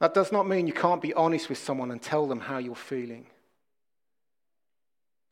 That 0.01 0.13
does 0.13 0.33
not 0.33 0.49
mean 0.49 0.67
you 0.67 0.73
can't 0.73 1.01
be 1.01 1.15
honest 1.15 1.49
with 1.49 1.59
someone 1.59 1.93
and 1.93 2.03
tell 2.03 2.27
them 2.27 2.41
how 2.41 2.59
you're 2.59 2.75
feeling. 2.75 3.27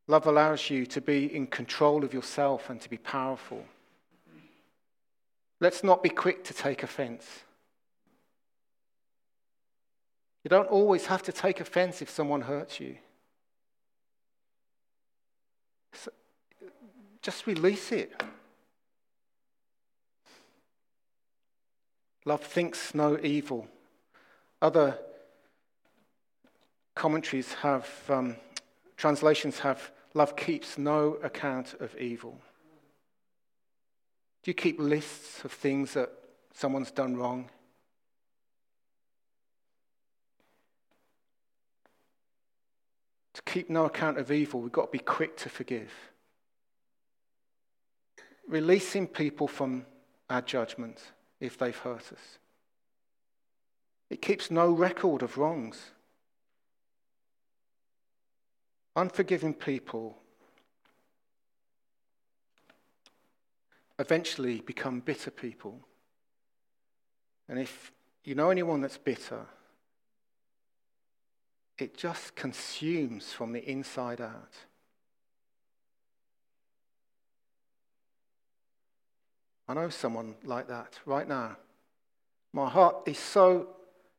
Love 0.08 0.26
allows 0.26 0.68
you 0.68 0.84
to 0.86 1.00
be 1.00 1.34
in 1.34 1.46
control 1.46 2.04
of 2.04 2.12
yourself 2.12 2.70
and 2.70 2.80
to 2.80 2.90
be 2.90 2.98
powerful. 2.98 3.64
Let's 5.60 5.84
not 5.84 6.02
be 6.02 6.08
quick 6.08 6.42
to 6.44 6.54
take 6.54 6.82
offense. 6.82 7.24
You 10.42 10.48
don't 10.48 10.68
always 10.68 11.06
have 11.06 11.22
to 11.22 11.32
take 11.32 11.60
offense 11.60 12.02
if 12.02 12.10
someone 12.10 12.42
hurts 12.42 12.80
you. 12.80 12.96
So 15.92 16.10
just 17.20 17.46
release 17.46 17.92
it. 17.92 18.20
Love 22.24 22.42
thinks 22.42 22.94
no 22.94 23.18
evil. 23.22 23.68
Other 24.60 24.98
commentaries 26.94 27.52
have 27.54 27.88
um, 28.08 28.36
Translations 29.02 29.58
have 29.58 29.90
love 30.14 30.36
keeps 30.36 30.78
no 30.78 31.14
account 31.24 31.74
of 31.80 31.96
evil. 31.96 32.40
Do 34.44 34.50
you 34.52 34.54
keep 34.54 34.78
lists 34.78 35.44
of 35.44 35.50
things 35.50 35.94
that 35.94 36.12
someone's 36.54 36.92
done 36.92 37.16
wrong? 37.16 37.50
To 43.34 43.42
keep 43.42 43.68
no 43.68 43.86
account 43.86 44.18
of 44.18 44.30
evil, 44.30 44.60
we've 44.60 44.70
got 44.70 44.92
to 44.92 44.98
be 44.98 45.02
quick 45.02 45.36
to 45.38 45.48
forgive. 45.48 45.90
Releasing 48.46 49.08
people 49.08 49.48
from 49.48 49.84
our 50.30 50.42
judgment 50.42 51.10
if 51.40 51.58
they've 51.58 51.76
hurt 51.76 52.12
us. 52.12 52.38
It 54.10 54.22
keeps 54.22 54.48
no 54.48 54.70
record 54.70 55.22
of 55.22 55.38
wrongs. 55.38 55.90
Unforgiving 58.94 59.54
people 59.54 60.18
eventually 63.98 64.60
become 64.60 65.00
bitter 65.00 65.30
people. 65.30 65.80
And 67.48 67.58
if 67.58 67.92
you 68.24 68.34
know 68.34 68.50
anyone 68.50 68.80
that's 68.80 68.98
bitter, 68.98 69.46
it 71.78 71.96
just 71.96 72.34
consumes 72.34 73.32
from 73.32 73.52
the 73.52 73.68
inside 73.68 74.20
out. 74.20 74.54
I 79.68 79.74
know 79.74 79.88
someone 79.88 80.34
like 80.44 80.68
that 80.68 80.98
right 81.06 81.26
now. 81.26 81.56
My 82.52 82.68
heart 82.68 82.96
is 83.06 83.18
so 83.18 83.68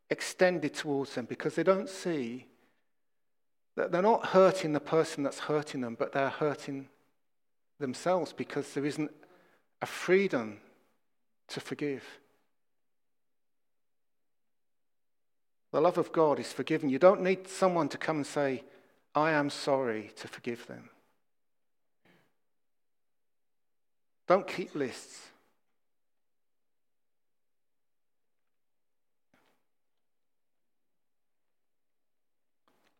extended 0.09 0.73
towards 0.73 1.13
them 1.13 1.25
because 1.25 1.55
they 1.55 1.63
don't 1.63 1.89
see 1.89 2.47
they're 3.75 4.01
not 4.01 4.27
hurting 4.27 4.73
the 4.73 4.79
person 4.79 5.23
that's 5.23 5.39
hurting 5.39 5.81
them, 5.81 5.95
but 5.97 6.11
they're 6.11 6.29
hurting 6.29 6.89
themselves 7.79 8.31
because 8.31 8.73
there 8.73 8.85
isn't 8.85 9.11
a 9.81 9.85
freedom 9.85 10.59
to 11.49 11.59
forgive. 11.59 12.03
The 15.71 15.81
love 15.81 15.97
of 15.97 16.11
God 16.11 16.39
is 16.39 16.53
forgiving. 16.53 16.89
You 16.89 16.99
don't 16.99 17.21
need 17.21 17.47
someone 17.47 17.89
to 17.89 17.97
come 17.97 18.17
and 18.17 18.27
say, 18.27 18.63
I 19.15 19.31
am 19.31 19.49
sorry 19.49 20.11
to 20.17 20.27
forgive 20.27 20.67
them. 20.67 20.89
Don't 24.27 24.47
keep 24.47 24.75
lists. 24.75 25.19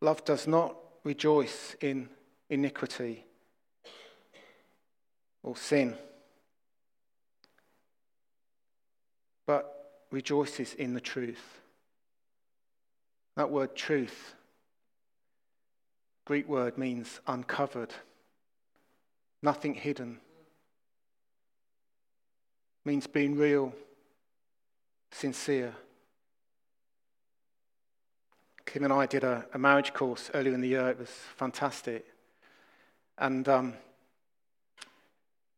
Love 0.03 0.25
does 0.25 0.47
not 0.47 0.75
rejoice 1.05 1.77
in 1.79 2.09
iniquity 2.49 3.23
or 5.41 5.55
sin, 5.55 5.95
but 9.45 10.03
rejoices 10.11 10.73
in 10.73 10.93
the 10.93 10.99
truth. 10.99 11.61
That 13.37 13.49
word 13.49 13.77
truth, 13.77 14.35
Greek 16.25 16.49
word 16.49 16.77
means 16.77 17.21
uncovered, 17.25 17.93
nothing 19.41 19.73
hidden. 19.73 20.19
Means 22.83 23.07
being 23.07 23.37
real, 23.37 23.73
sincere. 25.13 25.73
Kim 28.73 28.85
and 28.85 28.91
I 28.91 29.05
did 29.05 29.23
a, 29.23 29.45
a 29.53 29.59
marriage 29.59 29.93
course 29.93 30.31
earlier 30.33 30.51
in 30.51 30.59
the 30.59 30.69
year. 30.69 30.89
It 30.89 30.97
was 30.97 31.11
fantastic. 31.35 32.07
And 33.19 33.47
um, 33.47 33.73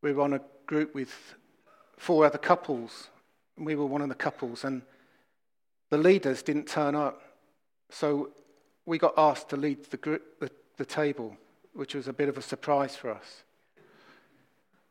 we 0.02 0.12
were 0.12 0.22
on 0.22 0.34
a 0.34 0.42
group 0.66 0.94
with 0.94 1.14
four 1.96 2.26
other 2.26 2.38
couples. 2.38 3.08
And 3.56 3.66
we 3.66 3.76
were 3.76 3.86
one 3.86 4.02
of 4.02 4.10
the 4.10 4.16
couples, 4.16 4.66
and 4.66 4.82
the 5.92 5.98
leaders 5.98 6.44
didn't 6.44 6.68
turn 6.68 6.94
up. 6.94 7.22
So 7.90 8.32
we 8.86 8.98
got 8.98 9.14
asked 9.18 9.48
to 9.52 9.56
lead 9.56 9.86
the, 9.86 9.96
group, 9.96 10.42
the, 10.42 10.52
the 10.76 10.86
table, 10.86 11.38
which 11.72 11.96
was 11.96 12.10
a 12.10 12.14
bit 12.14 12.28
of 12.28 12.38
a 12.38 12.42
surprise 12.42 12.98
for 12.98 13.12
us. 13.12 13.44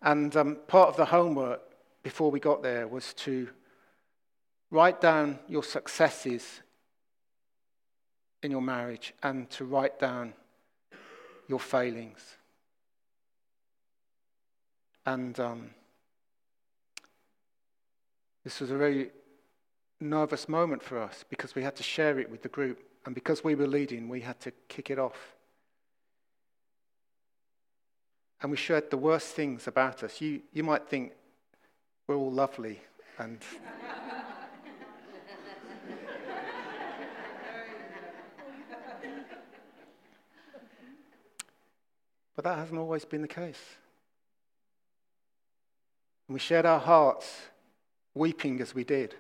And 0.01 0.35
um, 0.35 0.57
part 0.67 0.89
of 0.89 0.97
the 0.97 1.05
homework 1.05 1.61
before 2.03 2.31
we 2.31 2.41
got 2.41 2.63
there 2.63 2.89
was 2.89 3.13
to 3.25 3.51
write 4.71 5.03
down 5.03 5.41
your 5.47 5.63
successes 5.63 6.63
in 8.45 8.51
your 8.51 8.63
marriage 8.63 9.15
and 9.23 9.49
to 9.51 9.65
write 9.65 9.99
down 9.99 10.35
your 11.49 11.59
failings. 11.59 12.37
And 15.07 15.39
um, 15.41 15.71
this 18.45 18.61
was 18.61 18.71
a 18.71 18.77
very 18.77 19.11
nervous 20.01 20.49
moment 20.49 20.83
for 20.83 20.99
us 20.99 21.25
because 21.29 21.55
we 21.55 21.63
had 21.63 21.75
to 21.77 21.83
share 21.83 22.19
it 22.19 22.31
with 22.31 22.43
the 22.43 22.49
group. 22.49 22.79
And 23.07 23.15
because 23.15 23.43
we 23.43 23.55
were 23.55 23.67
leading, 23.67 24.09
we 24.09 24.21
had 24.21 24.41
to 24.41 24.53
kick 24.69 24.91
it 24.91 24.99
off. 24.99 25.35
And 28.43 28.51
we 28.51 28.57
shared 28.59 28.91
the 28.91 28.99
worst 28.99 29.29
things 29.29 29.67
about 29.67 30.03
us. 30.03 30.21
You, 30.21 30.43
you 30.53 30.63
might 30.63 30.87
think 30.87 31.13
we're 32.07 32.17
all 32.17 32.33
lovely 32.33 32.81
and. 33.19 33.39
But 42.35 42.45
that 42.45 42.59
hasn't 42.59 42.79
always 42.79 43.05
been 43.05 43.23
the 43.23 43.29
case. 43.29 43.61
And 46.29 46.35
we 46.35 46.41
shared 46.41 46.67
our 46.67 46.81
hearts, 46.81 47.43
weeping 48.15 48.61
as 48.61 48.75
we 48.75 48.85
did. 48.85 49.15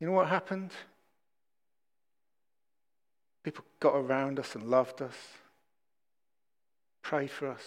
You 0.00 0.06
know 0.06 0.12
what 0.12 0.28
happened? 0.28 0.70
People 3.42 3.64
got 3.80 3.94
around 3.94 4.38
us 4.38 4.54
and 4.54 4.64
loved 4.64 5.00
us, 5.02 5.16
prayed 7.02 7.30
for 7.30 7.48
us. 7.48 7.62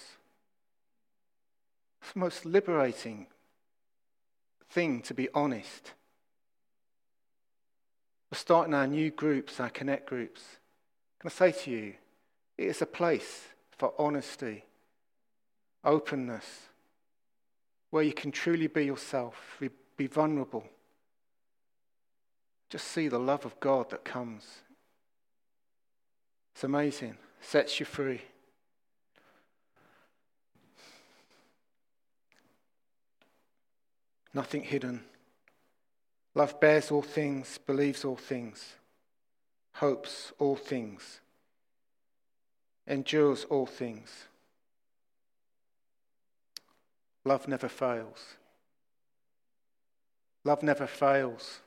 It's 2.02 2.14
the 2.14 2.20
most 2.20 2.46
liberating 2.46 3.28
thing 4.70 5.02
to 5.04 5.14
be 5.14 5.30
honest. 5.34 5.94
We're 8.32 8.38
starting 8.38 8.74
our 8.74 8.88
new 8.88 9.10
groups, 9.10 9.60
our 9.60 9.70
connect 9.70 10.08
groups. 10.08 10.42
Can 11.20 11.30
I 11.30 11.32
say 11.32 11.52
to 11.64 11.72
you, 11.72 11.94
it 12.58 12.66
is 12.68 12.82
a 12.82 12.86
place 12.86 13.48
for 13.80 13.94
honesty, 13.98 14.66
openness, 15.84 16.68
where 17.90 18.04
you 18.04 18.14
can 18.14 18.32
truly 18.32 18.68
be 18.68 18.86
yourself, 18.86 19.60
be 19.98 20.06
vulnerable. 20.06 20.64
Just 22.70 22.86
see 22.86 23.08
the 23.08 23.18
love 23.18 23.46
of 23.46 23.60
God 23.60 23.90
that 23.90 24.06
comes. 24.06 24.44
It's 26.54 26.64
amazing, 26.64 27.18
sets 27.42 27.80
you 27.80 27.88
free. 27.88 28.22
nothing 34.34 34.64
hidden. 34.64 35.04
Love 36.36 36.60
bears 36.60 36.92
all 36.92 37.02
things, 37.02 37.58
believes 37.58 38.06
all 38.06 38.16
things, 38.16 38.76
hopes 39.74 40.32
all 40.40 40.56
things, 40.56 41.20
endures 42.90 43.46
all 43.46 43.66
things. 43.66 44.26
Love 47.24 47.48
never 47.48 47.70
fails. 47.70 48.36
Love 50.44 50.64
never 50.64 50.88
fails. 50.88 51.60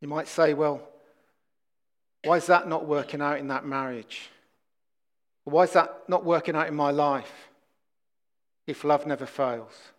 You 0.00 0.08
might 0.08 0.28
say, 0.28 0.54
well, 0.54 0.82
why 2.24 2.38
is 2.38 2.46
that 2.46 2.68
not 2.68 2.86
working 2.86 3.20
out 3.20 3.38
in 3.38 3.48
that 3.48 3.64
marriage? 3.64 4.30
Why 5.44 5.62
is 5.62 5.72
that 5.74 6.08
not 6.08 6.24
working 6.24 6.56
out 6.56 6.66
in 6.66 6.74
my 6.74 6.90
life? 6.90 7.46
if 8.66 8.84
love 8.84 9.06
never 9.06 9.26
fails? 9.26 9.92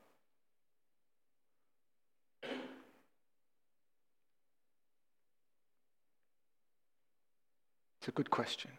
It's 8.07 8.13
a 8.13 8.15
good 8.15 8.31
question. 8.31 8.71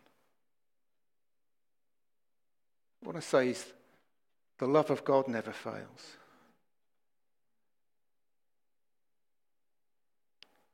What 3.03 3.15
I 3.15 3.21
say 3.21 3.51
is 3.51 3.75
the 4.57 4.67
love 4.67 4.89
of 4.89 5.05
God 5.05 5.29
never 5.29 5.53
fails. 5.53 6.17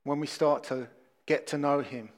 When 0.04 0.20
we 0.20 0.28
start 0.28 0.62
to 0.64 0.86
get 1.26 1.48
to 1.48 1.58
know 1.58 1.80
Him, 1.80 2.10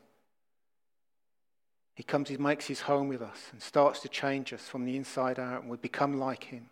He 1.94 2.02
comes, 2.02 2.28
He 2.28 2.36
makes 2.36 2.66
His 2.66 2.82
home 2.82 3.08
with 3.08 3.22
us 3.22 3.48
and 3.50 3.62
starts 3.62 4.00
to 4.00 4.08
change 4.10 4.52
us 4.52 4.68
from 4.68 4.84
the 4.84 4.94
inside 4.94 5.38
out, 5.38 5.62
and 5.62 5.70
we 5.70 5.78
become 5.78 6.18
like 6.18 6.44
Him 6.44 6.68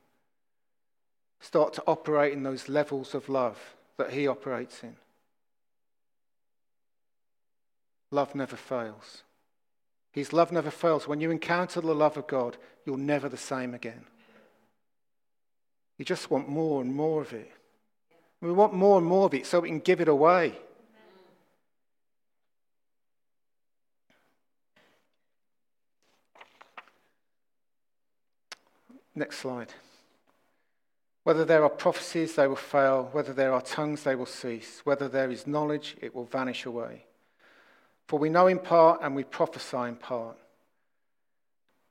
start 1.40 1.72
to 1.72 1.84
operate 1.86 2.34
in 2.34 2.42
those 2.42 2.68
levels 2.68 3.14
of 3.14 3.30
love 3.30 3.76
that 3.96 4.10
He 4.12 4.26
operates 4.26 4.82
in. 4.82 4.96
Love 8.10 8.34
never 8.34 8.56
fails. 8.56 9.22
His 10.14 10.32
love 10.32 10.52
never 10.52 10.70
fails. 10.70 11.08
When 11.08 11.20
you 11.20 11.32
encounter 11.32 11.80
the 11.80 11.92
love 11.92 12.16
of 12.16 12.28
God, 12.28 12.56
you're 12.86 12.96
never 12.96 13.28
the 13.28 13.36
same 13.36 13.74
again. 13.74 14.04
You 15.98 16.04
just 16.04 16.30
want 16.30 16.48
more 16.48 16.80
and 16.80 16.94
more 16.94 17.20
of 17.20 17.32
it. 17.32 17.50
We 18.40 18.52
want 18.52 18.74
more 18.74 18.96
and 18.96 19.04
more 19.04 19.26
of 19.26 19.34
it 19.34 19.44
so 19.44 19.58
we 19.58 19.70
can 19.70 19.80
give 19.80 20.00
it 20.00 20.06
away. 20.06 20.56
Next 29.16 29.38
slide. 29.38 29.74
Whether 31.24 31.44
there 31.44 31.64
are 31.64 31.70
prophecies, 31.70 32.36
they 32.36 32.46
will 32.46 32.54
fail. 32.54 33.08
Whether 33.10 33.32
there 33.32 33.52
are 33.52 33.62
tongues, 33.62 34.04
they 34.04 34.14
will 34.14 34.26
cease. 34.26 34.82
Whether 34.84 35.08
there 35.08 35.32
is 35.32 35.44
knowledge, 35.44 35.96
it 36.00 36.14
will 36.14 36.26
vanish 36.26 36.66
away. 36.66 37.06
For 38.06 38.18
we 38.18 38.28
know 38.28 38.46
in 38.46 38.58
part 38.58 39.00
and 39.02 39.14
we 39.14 39.24
prophesy 39.24 39.88
in 39.88 39.96
part. 39.96 40.36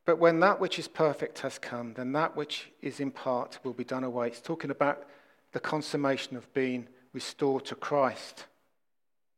But 0.05 0.19
when 0.19 0.39
that 0.41 0.59
which 0.59 0.77
is 0.77 0.87
perfect 0.87 1.39
has 1.39 1.57
come, 1.57 1.93
then 1.93 2.11
that 2.11 2.35
which 2.35 2.71
is 2.81 2.99
in 2.99 3.11
part 3.11 3.59
will 3.63 3.73
be 3.73 3.85
done 3.85 4.03
away. 4.03 4.27
It's 4.27 4.41
talking 4.41 4.71
about 4.71 5.07
the 5.53 5.59
consummation 5.59 6.35
of 6.35 6.53
being 6.53 6.87
restored 7.13 7.65
to 7.65 7.75
Christ 7.75 8.45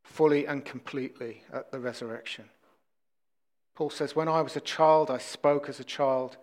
fully 0.03 0.45
and 0.45 0.63
completely 0.63 1.43
at 1.51 1.71
the 1.71 1.79
resurrection. 1.79 2.45
Paul 3.75 3.89
says, 3.89 4.15
When 4.15 4.29
I 4.29 4.41
was 4.41 4.55
a 4.55 4.61
child, 4.61 5.11
I 5.11 5.17
spoke 5.17 5.67
as 5.67 5.79
a 5.79 5.83
child. 5.83 6.37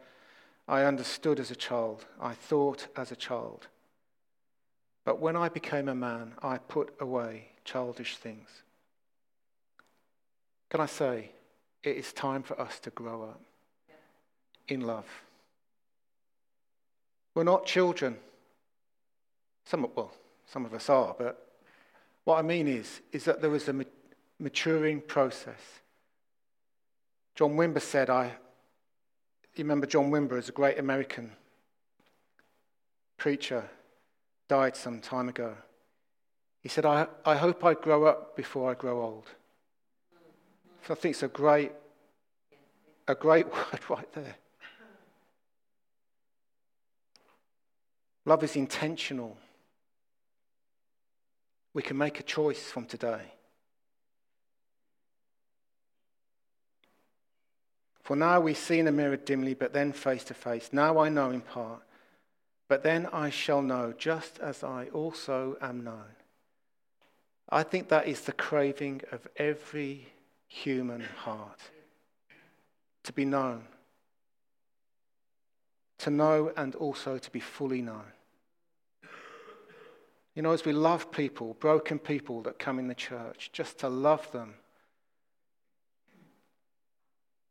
I 0.68 0.84
understood 0.84 1.40
as 1.40 1.50
a 1.50 1.56
child. 1.56 2.04
I 2.20 2.34
thought 2.34 2.88
as 2.96 3.10
a 3.10 3.16
child. 3.16 3.68
But 5.04 5.20
when 5.20 5.36
I 5.36 5.48
became 5.48 5.88
a 5.88 5.94
man, 5.94 6.34
I 6.42 6.58
put 6.58 6.94
away 7.00 7.48
childish 7.64 8.16
things. 8.16 8.48
Can 10.72 10.80
I 10.80 10.86
say, 10.86 11.28
it 11.82 11.98
is 11.98 12.14
time 12.14 12.42
for 12.42 12.58
us 12.58 12.80
to 12.80 12.88
grow 12.88 13.24
up 13.24 13.42
in 14.68 14.80
love. 14.80 15.04
We're 17.34 17.44
not 17.44 17.66
children. 17.66 18.16
Some, 19.66 19.86
well, 19.94 20.14
some 20.46 20.64
of 20.64 20.72
us 20.72 20.88
are, 20.88 21.14
but 21.18 21.46
what 22.24 22.38
I 22.38 22.42
mean 22.42 22.68
is, 22.68 23.02
is 23.12 23.26
that 23.26 23.42
there 23.42 23.54
is 23.54 23.68
a 23.68 23.84
maturing 24.38 25.02
process. 25.02 25.60
John 27.34 27.50
Wimber 27.50 27.82
said, 27.82 28.08
I, 28.08 28.28
you 29.54 29.64
remember 29.64 29.86
John 29.86 30.10
Wimber 30.10 30.38
is 30.38 30.48
a 30.48 30.52
great 30.52 30.78
American 30.78 31.32
preacher, 33.18 33.68
died 34.48 34.74
some 34.74 35.02
time 35.02 35.28
ago. 35.28 35.54
He 36.62 36.70
said, 36.70 36.86
I, 36.86 37.08
I 37.26 37.36
hope 37.36 37.62
I 37.62 37.74
grow 37.74 38.06
up 38.06 38.34
before 38.36 38.70
I 38.70 38.74
grow 38.74 39.02
old. 39.02 39.28
I 40.90 40.94
think 40.94 41.14
it's 41.14 41.22
a 41.22 41.28
great, 41.28 41.72
a 43.06 43.14
great 43.14 43.46
word 43.52 43.80
right 43.88 44.12
there. 44.12 44.36
Love 48.24 48.44
is 48.44 48.56
intentional. 48.56 49.36
We 51.74 51.82
can 51.82 51.96
make 51.96 52.20
a 52.20 52.22
choice 52.22 52.62
from 52.62 52.86
today. 52.86 53.32
For 58.02 58.16
now 58.16 58.40
we 58.40 58.54
see 58.54 58.78
in 58.78 58.88
a 58.88 58.92
mirror 58.92 59.16
dimly, 59.16 59.54
but 59.54 59.72
then 59.72 59.92
face 59.92 60.24
to 60.24 60.34
face. 60.34 60.70
Now 60.72 60.98
I 60.98 61.08
know 61.08 61.30
in 61.30 61.40
part, 61.40 61.82
but 62.68 62.82
then 62.82 63.06
I 63.12 63.30
shall 63.30 63.62
know, 63.62 63.94
just 63.96 64.38
as 64.38 64.62
I 64.64 64.86
also 64.92 65.56
am 65.60 65.84
known. 65.84 66.16
I 67.48 67.62
think 67.62 67.88
that 67.88 68.08
is 68.08 68.22
the 68.22 68.32
craving 68.32 69.02
of 69.12 69.28
every 69.36 70.11
human 70.52 71.00
heart 71.00 71.60
to 73.04 73.12
be 73.12 73.24
known, 73.24 73.62
to 75.98 76.10
know, 76.10 76.52
and 76.56 76.74
also 76.74 77.16
to 77.16 77.30
be 77.30 77.40
fully 77.40 77.80
known. 77.80 78.04
You 80.34 80.42
know, 80.42 80.52
as 80.52 80.64
we 80.64 80.72
love 80.72 81.10
people, 81.10 81.54
broken 81.54 81.98
people 81.98 82.42
that 82.42 82.58
come 82.58 82.78
in 82.78 82.86
the 82.86 82.94
church, 82.94 83.50
just 83.52 83.78
to 83.78 83.88
love 83.88 84.30
them 84.32 84.54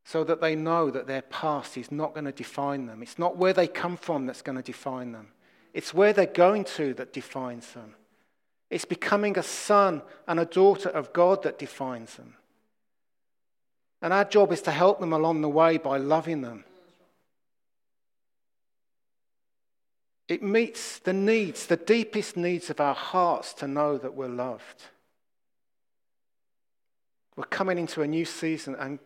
so 0.04 0.24
that 0.24 0.40
they 0.40 0.56
know 0.56 0.92
that 0.92 1.08
their 1.08 1.22
past 1.24 1.78
is 1.78 1.92
not 1.92 2.14
going 2.14 2.26
to 2.26 2.32
define 2.32 2.86
them. 2.86 3.02
It's 3.02 3.20
not 3.20 3.38
where 3.38 3.54
they 3.54 3.68
come 3.68 3.98
from 3.98 4.26
that's 4.26 4.42
going 4.42 4.58
to 4.58 4.64
define 4.64 5.12
them, 5.12 5.30
it's 5.74 5.94
where 5.94 6.14
they're 6.14 6.26
going 6.28 6.66
to 6.66 6.94
that 6.96 7.14
defines 7.14 7.72
them. 7.74 7.96
It's 8.70 8.86
becoming 8.86 9.38
a 9.38 9.44
son 9.44 10.02
and 10.28 10.40
a 10.40 10.46
daughter 10.46 10.90
of 10.90 11.12
God 11.14 11.44
that 11.44 11.60
defines 11.60 12.16
them. 12.16 12.36
And 14.02 14.14
our 14.14 14.26
job 14.26 14.52
is 14.52 14.62
to 14.64 14.72
help 14.72 15.00
them 15.00 15.14
along 15.14 15.42
the 15.42 15.50
way 15.50 15.78
by 15.78 15.98
loving 15.98 16.42
them. 16.42 16.64
It 20.28 20.42
meets 20.42 21.00
the 21.00 21.14
needs, 21.14 21.66
the 21.66 21.76
deepest 21.76 22.38
needs 22.38 22.70
of 22.70 22.80
our 22.80 22.96
hearts 22.96 23.54
to 23.56 23.68
know 23.68 23.98
that 23.98 24.16
we're 24.16 24.30
loved. 24.30 24.84
We're 27.36 27.44
coming 27.44 27.78
into 27.78 28.02
a 28.02 28.08
new 28.08 28.26
season 28.26 28.76
and 28.80 29.00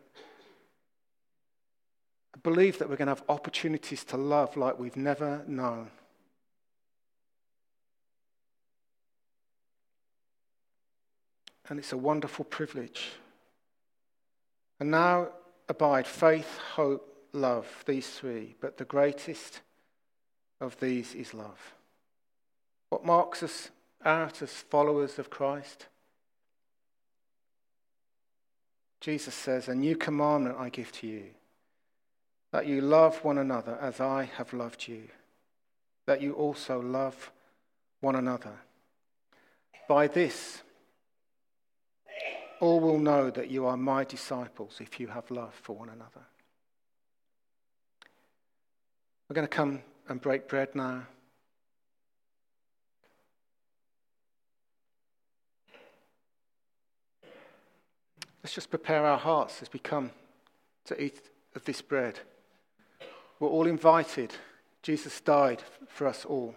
I 2.36 2.38
believe 2.44 2.78
that 2.78 2.90
we're 2.90 2.96
going 2.96 3.08
to 3.08 3.14
have 3.14 3.24
opportunities 3.28 4.04
to 4.06 4.18
love 4.18 4.56
like 4.56 4.78
we've 4.78 4.96
never 4.96 5.44
known. 5.48 5.90
And 11.68 11.80
it's 11.80 11.92
a 11.92 11.98
wonderful 11.98 12.46
privilege. 12.46 13.14
And 14.80 14.92
now 14.92 15.30
abide 15.70 16.08
faith, 16.08 16.58
hope, 16.76 17.08
love, 17.34 17.84
these 17.86 18.10
three, 18.10 18.56
but 18.60 18.78
the 18.78 18.86
greatest 18.86 19.62
of 20.60 20.80
these 20.80 21.14
is 21.14 21.34
love. 21.34 21.74
What 22.90 23.06
marks 23.06 23.44
us 23.44 23.72
out 24.04 24.42
as 24.42 24.52
followers 24.52 25.20
of 25.20 25.30
Christ? 25.30 25.88
Jesus 29.02 29.36
says, 29.36 29.68
A 29.68 29.76
new 29.76 29.96
commandment 29.96 30.58
I 30.58 30.70
give 30.70 30.92
to 30.94 31.08
you, 31.08 31.26
that 32.52 32.68
you 32.68 32.82
love 32.82 33.24
one 33.24 33.38
another 33.38 33.78
as 33.82 34.00
I 34.00 34.30
have 34.38 34.54
loved 34.54 34.88
you, 34.88 35.04
that 36.06 36.22
you 36.22 36.34
also 36.34 36.80
love 36.80 37.32
one 38.02 38.16
another. 38.16 38.54
By 39.88 40.08
this, 40.08 40.62
all 42.60 42.80
will 42.80 43.00
know 43.00 43.30
that 43.30 43.50
you 43.50 43.66
are 43.66 43.78
my 43.78 44.04
disciples 44.04 44.78
if 44.80 45.00
you 45.00 45.08
have 45.08 45.30
love 45.30 45.54
for 45.62 45.76
one 45.76 45.90
another. 45.90 46.26
We're 49.28 49.36
going 49.36 49.48
to 49.48 49.56
come 49.56 49.82
and 50.08 50.22
break 50.22 50.48
bread 50.48 50.76
now. 50.76 51.08
Let's 58.44 58.54
just 58.54 58.70
prepare 58.70 59.06
our 59.06 59.18
hearts 59.18 59.64
as 59.64 59.74
we 59.74 59.80
come 59.80 60.12
to 60.86 61.02
eat 61.02 61.20
of 61.56 61.66
this 61.66 61.82
bread. 61.82 62.20
We're 63.40 63.50
all 63.50 63.66
invited. 63.66 64.36
Jesus 64.84 65.20
died 65.20 65.64
for 65.88 66.06
us 66.06 66.26
all. 66.26 66.54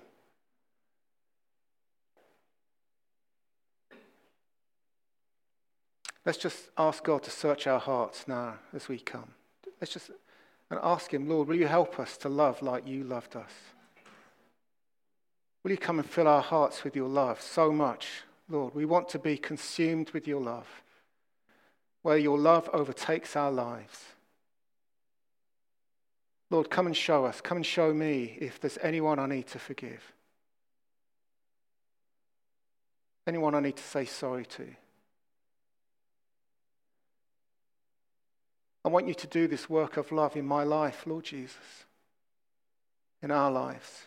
Let's 6.24 6.38
just 6.38 6.68
ask 6.76 7.02
God 7.04 7.22
to 7.22 7.30
search 7.30 7.66
our 7.66 7.80
hearts 7.80 8.28
now 8.28 8.56
as 8.74 8.88
we 8.88 8.98
come. 8.98 9.30
Let's 9.80 9.92
just 9.92 10.10
and 10.70 10.80
ask 10.82 11.12
Him, 11.12 11.28
Lord, 11.28 11.48
will 11.48 11.56
you 11.56 11.66
help 11.66 11.98
us 11.98 12.16
to 12.18 12.28
love 12.28 12.62
like 12.62 12.86
you 12.86 13.04
loved 13.04 13.36
us? 13.36 13.52
Will 15.62 15.70
you 15.70 15.78
come 15.78 15.98
and 15.98 16.08
fill 16.08 16.28
our 16.28 16.42
hearts 16.42 16.84
with 16.84 16.94
your 16.94 17.08
love 17.08 17.40
so 17.40 17.72
much, 17.72 18.22
Lord? 18.48 18.74
We 18.74 18.84
want 18.84 19.08
to 19.10 19.18
be 19.18 19.36
consumed 19.36 20.10
with 20.10 20.28
your 20.28 20.40
love, 20.40 20.68
where 22.02 22.18
your 22.18 22.38
love 22.38 22.68
overtakes 22.72 23.34
our 23.34 23.50
lives. 23.50 24.04
Lord, 26.50 26.70
come 26.70 26.86
and 26.86 26.96
show 26.96 27.26
us. 27.26 27.40
Come 27.40 27.58
and 27.58 27.66
show 27.66 27.92
me 27.92 28.38
if 28.40 28.60
there's 28.60 28.78
anyone 28.82 29.18
I 29.18 29.26
need 29.26 29.48
to 29.48 29.58
forgive. 29.58 30.14
Anyone 33.26 33.54
I 33.54 33.60
need 33.60 33.76
to 33.76 33.82
say 33.82 34.06
sorry 34.06 34.46
to. 34.46 34.66
I 38.84 38.88
want 38.88 39.08
you 39.08 39.14
to 39.14 39.26
do 39.26 39.48
this 39.48 39.68
work 39.68 39.96
of 39.96 40.12
love 40.12 40.36
in 40.36 40.46
my 40.46 40.62
life, 40.62 41.06
Lord 41.06 41.24
Jesus, 41.24 41.84
in 43.22 43.30
our 43.30 43.50
lives. 43.50 44.04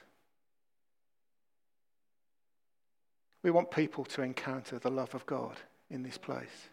We 3.43 3.51
want 3.51 3.71
people 3.71 4.05
to 4.05 4.21
encounter 4.21 4.79
the 4.79 4.91
love 4.91 5.13
of 5.15 5.25
God 5.25 5.57
in 5.89 6.03
this 6.03 6.17
place. 6.17 6.69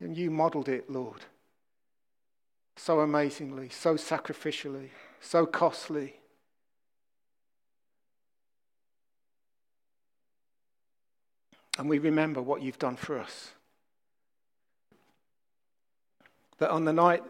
And 0.00 0.16
you 0.16 0.30
modeled 0.30 0.68
it, 0.68 0.90
Lord, 0.90 1.24
so 2.76 3.00
amazingly, 3.00 3.68
so 3.68 3.94
sacrificially, 3.94 4.90
so 5.20 5.46
costly. 5.46 6.16
And 11.78 11.88
we 11.88 11.98
remember 11.98 12.40
what 12.40 12.62
you've 12.62 12.78
done 12.78 12.96
for 12.96 13.18
us 13.18 13.52
that 16.58 16.70
on 16.70 16.84
the 16.84 16.92
night 16.92 17.22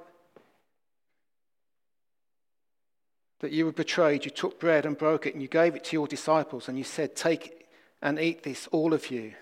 that 3.41 3.53
you 3.53 3.65
were 3.67 3.73
betrayed, 3.73 4.25
you 4.25 4.31
took 4.31 4.59
bread 4.59 4.87
and 4.87 4.97
broke 4.97 5.27
it 5.27 5.35
and 5.35 5.43
you 5.43 5.49
gave 5.49 5.75
it 5.77 5.85
to 5.85 5.97
your 5.97 6.07
disciples 6.07 6.69
and 6.69 6.79
you 6.79 6.85
said, 6.85 7.15
Take 7.15 7.67
and 8.01 8.19
eat 8.19 8.43
this, 8.43 8.67
all 8.69 8.95
of 8.95 9.11
you. 9.11 9.35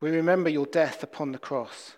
We 0.00 0.10
remember 0.10 0.48
your 0.48 0.66
death 0.66 1.02
upon 1.02 1.32
the 1.32 1.38
cross. 1.38 1.94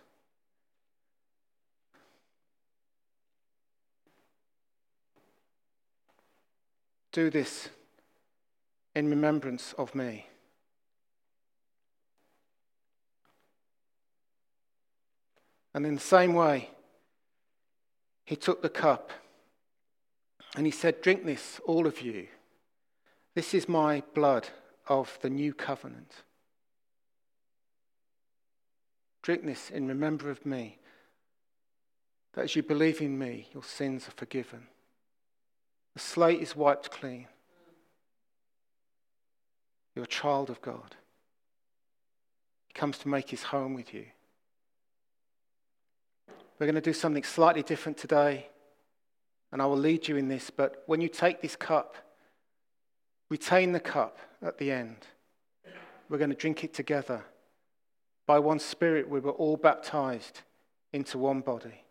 Do 7.13 7.31
this 7.31 7.69
in 8.95 9.09
remembrance 9.09 9.75
of 9.77 9.95
me. 9.95 10.27
And 15.75 15.87
in 15.87 15.95
the 15.95 16.01
same 16.01 16.35
way, 16.35 16.71
he 18.25 18.37
took 18.37 18.63
the 18.63 18.69
cup 18.69 19.11
and 20.57 20.67
he 20.67 20.73
said, 20.73 21.01
Drink 21.01 21.25
this, 21.25 21.61
all 21.65 21.87
of 21.87 22.01
you. 22.01 22.29
This 23.35 23.55
is 23.55 23.69
my 23.69 24.03
blood 24.15 24.49
of 24.87 25.19
the 25.23 25.31
new 25.31 25.55
covenant. 25.55 26.13
Drink 29.23 29.47
this 29.47 29.71
in 29.71 29.87
remember 29.89 30.31
of 30.31 30.45
me, 30.45 30.79
that 32.35 32.43
as 32.43 32.57
you 32.57 32.63
believe 32.63 33.01
in 33.01 33.19
me, 33.19 33.49
your 33.55 33.63
sins 33.63 34.09
are 34.09 34.13
forgiven. 34.17 34.67
The 35.95 36.01
slate 36.01 36.41
is 36.41 36.57
wiped 36.57 36.91
clean. 36.91 37.29
You're 39.95 40.05
a 40.05 40.09
child 40.09 40.51
of 40.51 40.61
God. 40.61 40.97
He 42.67 42.73
comes 42.73 42.99
to 42.99 43.09
make 43.09 43.31
his 43.31 43.45
home 43.45 43.75
with 43.75 43.95
you. 43.95 44.07
We're 46.63 46.67
going 46.67 46.77
to 46.77 46.81
do 46.81 46.93
something 46.93 47.25
slightly 47.25 47.65
different 47.65 47.99
today, 47.99 48.47
and 49.51 49.61
I 49.61 49.67
will 49.67 49.77
lead 49.77 50.07
you 50.07 50.17
in 50.17 50.29
this. 50.29 50.49
But 50.49 50.85
when 50.87 51.01
you 51.01 51.09
take 51.09 51.43
this 51.43 51.57
cup, 51.57 51.97
retain 53.29 53.73
the 53.73 53.81
cup 53.81 54.17
at 54.41 54.59
the 54.59 54.71
end. 54.71 54.99
We're 56.09 56.19
going 56.19 56.31
to 56.31 56.37
drink 56.37 56.63
it 56.63 56.73
together. 56.73 57.25
By 58.29 58.39
one 58.39 58.61
Spirit, 58.61 59.09
we 59.09 59.19
were 59.19 59.33
all 59.33 59.57
baptized 59.57 60.43
into 60.93 61.19
one 61.19 61.41
body. 61.41 61.83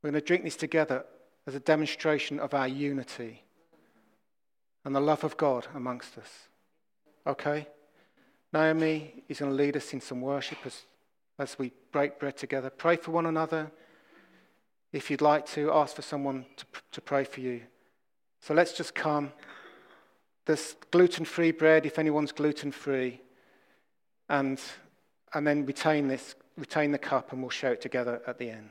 We're 0.00 0.12
going 0.12 0.22
to 0.22 0.24
drink 0.24 0.44
this 0.44 0.54
together 0.54 1.04
as 1.48 1.56
a 1.56 1.60
demonstration 1.60 2.38
of 2.38 2.54
our 2.54 2.68
unity 2.68 3.42
and 4.84 4.94
the 4.94 5.00
love 5.00 5.24
of 5.24 5.36
God 5.36 5.66
amongst 5.74 6.16
us. 6.18 6.30
Okay? 7.26 7.66
Naomi 8.52 9.24
is 9.28 9.40
going 9.40 9.50
to 9.50 9.56
lead 9.56 9.76
us 9.76 9.92
in 9.92 10.00
some 10.00 10.20
worship 10.20 10.58
as, 10.64 10.82
as 11.38 11.58
we 11.58 11.72
break 11.92 12.18
bread 12.18 12.36
together. 12.36 12.70
Pray 12.70 12.96
for 12.96 13.10
one 13.10 13.26
another. 13.26 13.70
If 14.92 15.10
you'd 15.10 15.20
like 15.20 15.46
to, 15.48 15.72
ask 15.72 15.96
for 15.96 16.02
someone 16.02 16.46
to, 16.56 16.66
to 16.92 17.00
pray 17.00 17.24
for 17.24 17.40
you. 17.40 17.62
So 18.40 18.54
let's 18.54 18.72
just 18.72 18.94
come. 18.94 19.32
There's 20.46 20.76
gluten 20.90 21.24
free 21.24 21.50
bread 21.50 21.86
if 21.86 21.98
anyone's 21.98 22.32
gluten 22.32 22.70
free. 22.70 23.20
And, 24.28 24.60
and 25.32 25.46
then 25.46 25.66
retain 25.66 26.08
this, 26.08 26.34
retain 26.56 26.92
the 26.92 26.98
cup, 26.98 27.32
and 27.32 27.40
we'll 27.40 27.50
share 27.50 27.72
it 27.72 27.80
together 27.80 28.22
at 28.26 28.38
the 28.38 28.50
end. 28.50 28.70